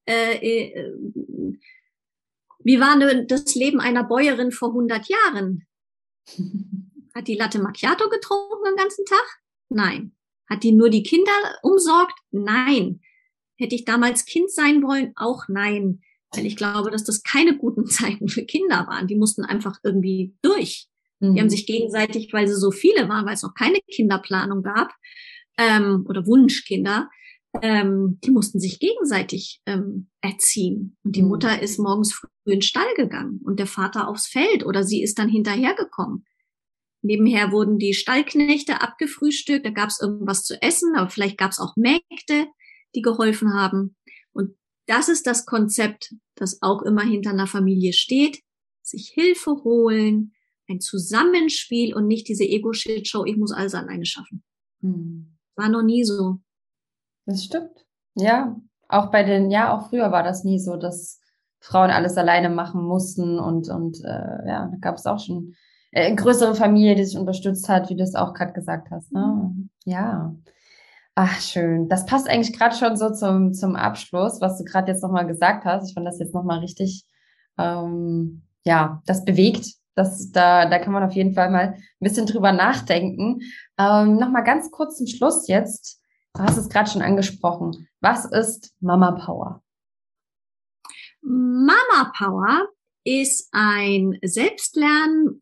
[0.05, 0.93] Äh, äh,
[2.63, 5.67] wie war denn das Leben einer Bäuerin vor 100 Jahren?
[7.15, 9.39] Hat die Latte Macchiato getrunken den ganzen Tag?
[9.69, 10.15] Nein.
[10.49, 12.17] Hat die nur die Kinder umsorgt?
[12.31, 13.01] Nein.
[13.57, 15.13] Hätte ich damals Kind sein wollen?
[15.15, 16.01] Auch nein.
[16.33, 19.07] Weil ich glaube, dass das keine guten Zeiten für Kinder waren.
[19.07, 20.89] Die mussten einfach irgendwie durch.
[21.21, 21.49] Die haben mhm.
[21.49, 24.93] sich gegenseitig, weil sie so viele waren, weil es noch keine Kinderplanung gab,
[25.57, 27.09] ähm, oder Wunschkinder,
[27.61, 30.97] ähm, die mussten sich gegenseitig ähm, erziehen.
[31.03, 31.29] Und die mhm.
[31.29, 35.01] Mutter ist morgens früh in den Stall gegangen und der Vater aufs Feld oder sie
[35.01, 36.25] ist dann hinterhergekommen.
[37.01, 41.59] Nebenher wurden die Stallknechte abgefrühstückt, da gab es irgendwas zu essen, aber vielleicht gab es
[41.59, 42.47] auch Mägde,
[42.95, 43.95] die geholfen haben.
[44.33, 44.55] Und
[44.87, 48.41] das ist das Konzept, das auch immer hinter einer Familie steht.
[48.81, 50.33] Sich Hilfe holen,
[50.67, 54.43] ein Zusammenspiel und nicht diese Ego-Shit-Show, ich muss alles alleine schaffen.
[54.81, 55.34] Hm.
[55.55, 56.37] War noch nie so.
[57.25, 57.85] Das stimmt.
[58.15, 58.55] Ja,
[58.87, 61.19] auch bei den, ja, auch früher war das nie so, dass
[61.59, 65.55] Frauen alles alleine machen mussten und, und äh, ja, da gab es auch schon
[65.91, 69.11] äh, eine größere Familie, die sich unterstützt hat, wie du es auch gerade gesagt hast.
[69.11, 69.19] Ne?
[69.19, 69.69] Mhm.
[69.85, 70.35] Ja.
[71.15, 71.87] Ach, schön.
[71.87, 75.65] Das passt eigentlich gerade schon so zum, zum Abschluss, was du gerade jetzt nochmal gesagt
[75.65, 75.87] hast.
[75.87, 77.05] Ich fand das jetzt nochmal richtig,
[77.57, 82.25] ähm, ja, das bewegt, das, da, da kann man auf jeden Fall mal ein bisschen
[82.25, 83.41] drüber nachdenken.
[83.77, 86.01] Ähm, Nochmal ganz kurz zum Schluss jetzt.
[86.33, 87.87] Du hast es gerade schon angesprochen.
[88.01, 89.63] Was ist Mama Power?
[91.21, 92.67] Mama Power
[93.05, 95.39] ist ein Selbstlern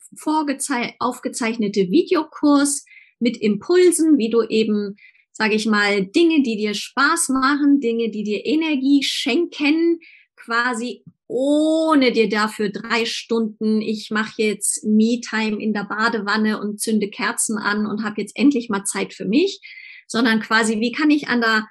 [0.99, 2.85] aufgezeichnete Videokurs
[3.19, 4.97] mit Impulsen, wie du eben,
[5.31, 9.99] sage ich mal, Dinge, die dir Spaß machen, Dinge, die dir Energie schenken,
[10.35, 11.03] quasi
[11.33, 17.57] ohne dir dafür drei Stunden, ich mache jetzt Me-Time in der Badewanne und zünde Kerzen
[17.57, 19.59] an und habe jetzt endlich mal Zeit für mich,
[20.07, 21.67] sondern quasi, wie kann ich an der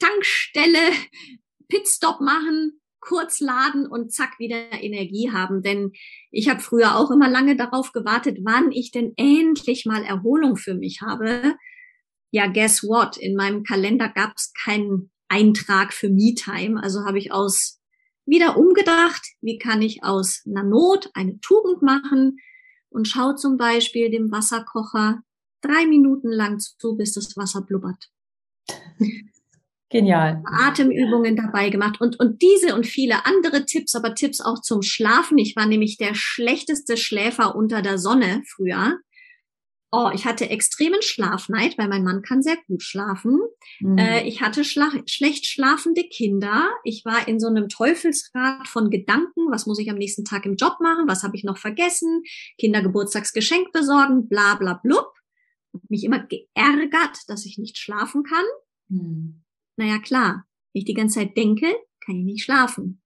[0.00, 0.90] Tankstelle
[1.68, 5.62] Pitstop machen, kurz laden und zack wieder Energie haben.
[5.62, 5.92] Denn
[6.32, 10.74] ich habe früher auch immer lange darauf gewartet, wann ich denn endlich mal Erholung für
[10.74, 11.54] mich habe.
[12.32, 13.16] Ja, guess what?
[13.16, 16.82] In meinem Kalender gab es keinen Eintrag für Me-Time.
[16.82, 17.80] Also habe ich aus
[18.26, 22.38] wieder umgedacht, wie kann ich aus einer Not eine Tugend machen
[22.88, 25.22] und schau zum Beispiel dem Wasserkocher
[25.60, 28.10] drei Minuten lang zu, bis das Wasser blubbert.
[29.88, 30.42] Genial.
[30.44, 35.38] Atemübungen dabei gemacht und, und diese und viele andere Tipps, aber Tipps auch zum Schlafen.
[35.38, 38.98] Ich war nämlich der schlechteste Schläfer unter der Sonne früher.
[39.92, 43.40] Oh, ich hatte extremen Schlafneid, weil mein Mann kann sehr gut schlafen.
[43.80, 43.98] Mhm.
[43.98, 46.68] Äh, ich hatte schla schlecht schlafende Kinder.
[46.82, 49.50] Ich war in so einem Teufelsrad von Gedanken.
[49.50, 51.06] Was muss ich am nächsten Tag im Job machen?
[51.06, 52.22] Was habe ich noch vergessen?
[52.58, 55.12] Kindergeburtstagsgeschenk besorgen, bla bla blub.
[55.88, 58.44] Mich immer geärgert, dass ich nicht schlafen kann.
[58.88, 59.44] Mhm.
[59.76, 61.66] Naja, klar, wenn ich die ganze Zeit denke,
[62.04, 63.02] kann ich nicht schlafen.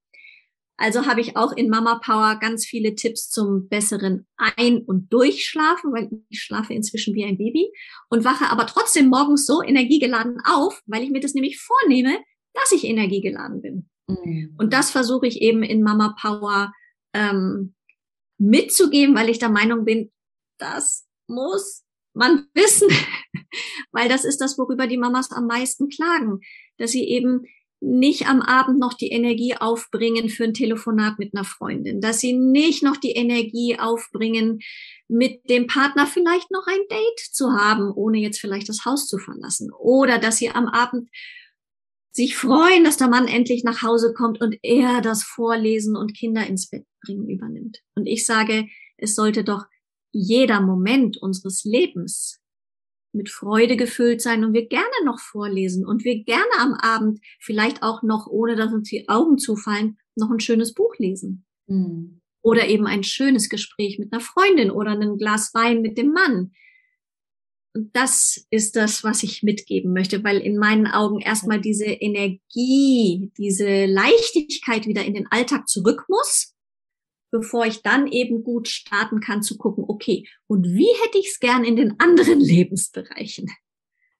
[0.80, 5.92] Also habe ich auch in Mama Power ganz viele Tipps zum besseren Ein- und Durchschlafen,
[5.92, 7.70] weil ich schlafe inzwischen wie ein Baby
[8.08, 12.18] und wache aber trotzdem morgens so energiegeladen auf, weil ich mir das nämlich vornehme,
[12.54, 13.90] dass ich energiegeladen bin.
[14.08, 14.54] Mhm.
[14.56, 16.72] Und das versuche ich eben in Mama Power
[17.12, 17.74] ähm,
[18.38, 20.10] mitzugeben, weil ich der Meinung bin,
[20.56, 22.88] das muss man wissen,
[23.92, 26.40] weil das ist das, worüber die Mamas am meisten klagen,
[26.78, 27.42] dass sie eben
[27.80, 32.34] nicht am Abend noch die Energie aufbringen für ein Telefonat mit einer Freundin, dass sie
[32.34, 34.60] nicht noch die Energie aufbringen,
[35.08, 39.18] mit dem Partner vielleicht noch ein Date zu haben, ohne jetzt vielleicht das Haus zu
[39.18, 41.08] verlassen, oder dass sie am Abend
[42.12, 46.46] sich freuen, dass der Mann endlich nach Hause kommt und er das Vorlesen und Kinder
[46.46, 47.78] ins Bett bringen übernimmt.
[47.94, 48.66] Und ich sage,
[48.96, 49.64] es sollte doch
[50.12, 52.39] jeder Moment unseres Lebens
[53.12, 57.82] mit Freude gefüllt sein und wir gerne noch vorlesen und wir gerne am Abend vielleicht
[57.82, 61.44] auch noch, ohne dass uns die Augen zufallen, noch ein schönes Buch lesen.
[61.66, 62.20] Mhm.
[62.42, 66.52] Oder eben ein schönes Gespräch mit einer Freundin oder ein Glas Wein mit dem Mann.
[67.74, 73.30] Und das ist das, was ich mitgeben möchte, weil in meinen Augen erstmal diese Energie,
[73.36, 76.54] diese Leichtigkeit wieder in den Alltag zurück muss
[77.30, 81.40] bevor ich dann eben gut starten kann zu gucken, okay, und wie hätte ich es
[81.40, 83.48] gern in den anderen Lebensbereichen?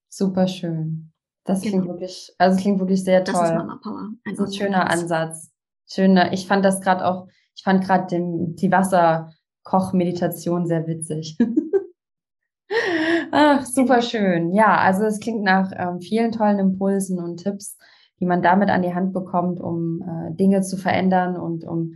[0.09, 1.13] Super schön.
[1.45, 1.79] Das genau.
[1.79, 3.35] klingt wirklich, also klingt wirklich sehr toll.
[3.41, 4.11] Das ist Mama Power.
[4.25, 5.51] Ein, ist ein schöner Ansatz.
[5.91, 6.33] Schöner.
[6.33, 11.37] Ich fand das gerade auch, ich fand gerade die Wasserkochmeditation sehr witzig.
[13.33, 14.53] Ach, super schön.
[14.53, 17.77] Ja, also es klingt nach ähm, vielen tollen Impulsen und Tipps,
[18.21, 21.95] die man damit an die Hand bekommt, um äh, Dinge zu verändern und um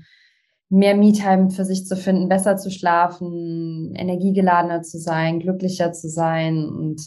[0.74, 6.64] mehr Me-Time für sich zu finden, besser zu schlafen, energiegeladener zu sein, glücklicher zu sein
[6.64, 7.00] und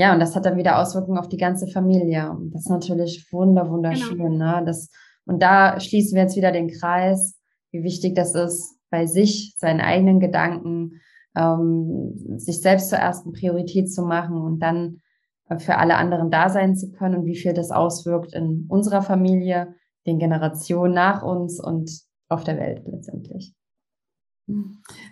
[0.00, 2.30] ja, und das hat dann wieder Auswirkungen auf die ganze Familie.
[2.30, 4.16] Und das ist natürlich wunder, wunderschön.
[4.16, 4.60] Genau.
[4.60, 4.62] Ne?
[4.64, 4.90] Das,
[5.26, 7.36] und da schließen wir jetzt wieder den Kreis,
[7.72, 11.00] wie wichtig das ist, bei sich, seinen eigenen Gedanken,
[11.36, 15.00] ähm, sich selbst zur ersten Priorität zu machen und dann
[15.48, 19.02] äh, für alle anderen da sein zu können und wie viel das auswirkt in unserer
[19.02, 19.74] Familie,
[20.06, 23.54] den Generationen nach uns und auf der Welt letztendlich.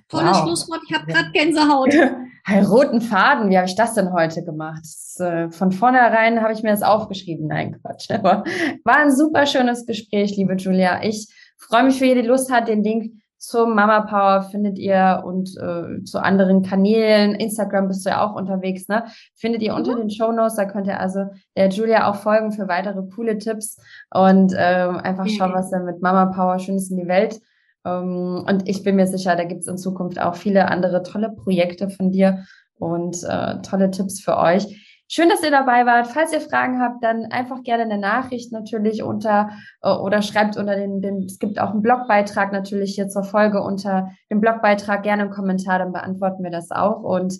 [0.09, 0.45] Tolles wow.
[0.45, 1.95] Schlusswort, ich habe gerade Gänsehaut.
[2.49, 4.79] Hey, roten Faden, wie habe ich das denn heute gemacht?
[4.81, 7.49] Das, äh, von vornherein habe ich mir das aufgeschrieben.
[7.49, 8.09] Nein, Quatsch.
[8.09, 8.45] Aber
[8.85, 11.03] war ein super schönes Gespräch, liebe Julia.
[11.03, 11.27] Ich
[11.59, 12.69] freue mich für jede Lust hat.
[12.69, 17.35] Den Link zum Mama Power findet ihr und äh, zu anderen Kanälen.
[17.35, 19.05] Instagram bist du ja auch unterwegs, ne?
[19.35, 20.01] Findet ihr unter mhm.
[20.01, 20.57] den Show Notes.
[20.57, 21.27] Da könnt ihr also
[21.57, 23.79] der Julia auch folgen für weitere coole Tipps
[24.13, 27.41] und ähm, einfach schauen, was er mit Mama Power Schönes in die Welt.
[27.85, 31.31] Ähm, und ich bin mir sicher, da gibt es in Zukunft auch viele andere tolle
[31.31, 32.45] Projekte von dir
[32.79, 34.86] und äh, tolle Tipps für euch.
[35.09, 36.09] Schön, dass ihr dabei wart.
[36.09, 39.51] Falls ihr Fragen habt, dann einfach gerne eine Nachricht natürlich unter
[39.83, 43.63] äh, oder schreibt unter den, den, es gibt auch einen Blogbeitrag natürlich hier zur Folge
[43.63, 47.05] unter dem Blogbeitrag gerne einen Kommentar, dann beantworten wir das auch.
[47.05, 47.39] Und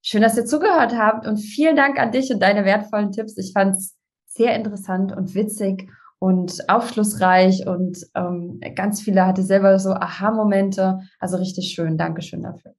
[0.00, 3.36] schön, dass ihr zugehört habt und vielen Dank an dich und deine wertvollen Tipps.
[3.36, 3.96] Ich fand es
[4.26, 5.90] sehr interessant und witzig
[6.20, 11.00] und aufschlussreich und ähm, ganz viele hatte selber so Aha-Momente.
[11.18, 11.96] Also richtig schön.
[11.96, 12.77] Dankeschön dafür.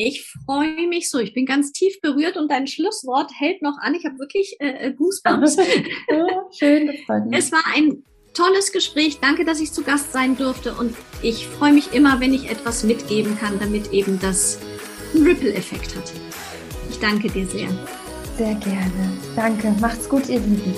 [0.00, 1.18] Ich freue mich so.
[1.18, 3.96] Ich bin ganz tief berührt und dein Schlusswort hält noch an.
[3.96, 5.56] Ich habe wirklich äh, äh Goosebumps.
[6.56, 7.36] schön, das freut mich.
[7.36, 9.18] Es war ein tolles Gespräch.
[9.20, 10.72] Danke, dass ich zu Gast sein durfte.
[10.74, 14.60] Und ich freue mich immer, wenn ich etwas mitgeben kann, damit eben das
[15.14, 16.12] einen Ripple-Effekt hat.
[16.88, 17.68] Ich danke dir sehr.
[18.36, 19.18] Sehr gerne.
[19.34, 19.74] Danke.
[19.80, 20.74] Macht's gut, ihr Lieben.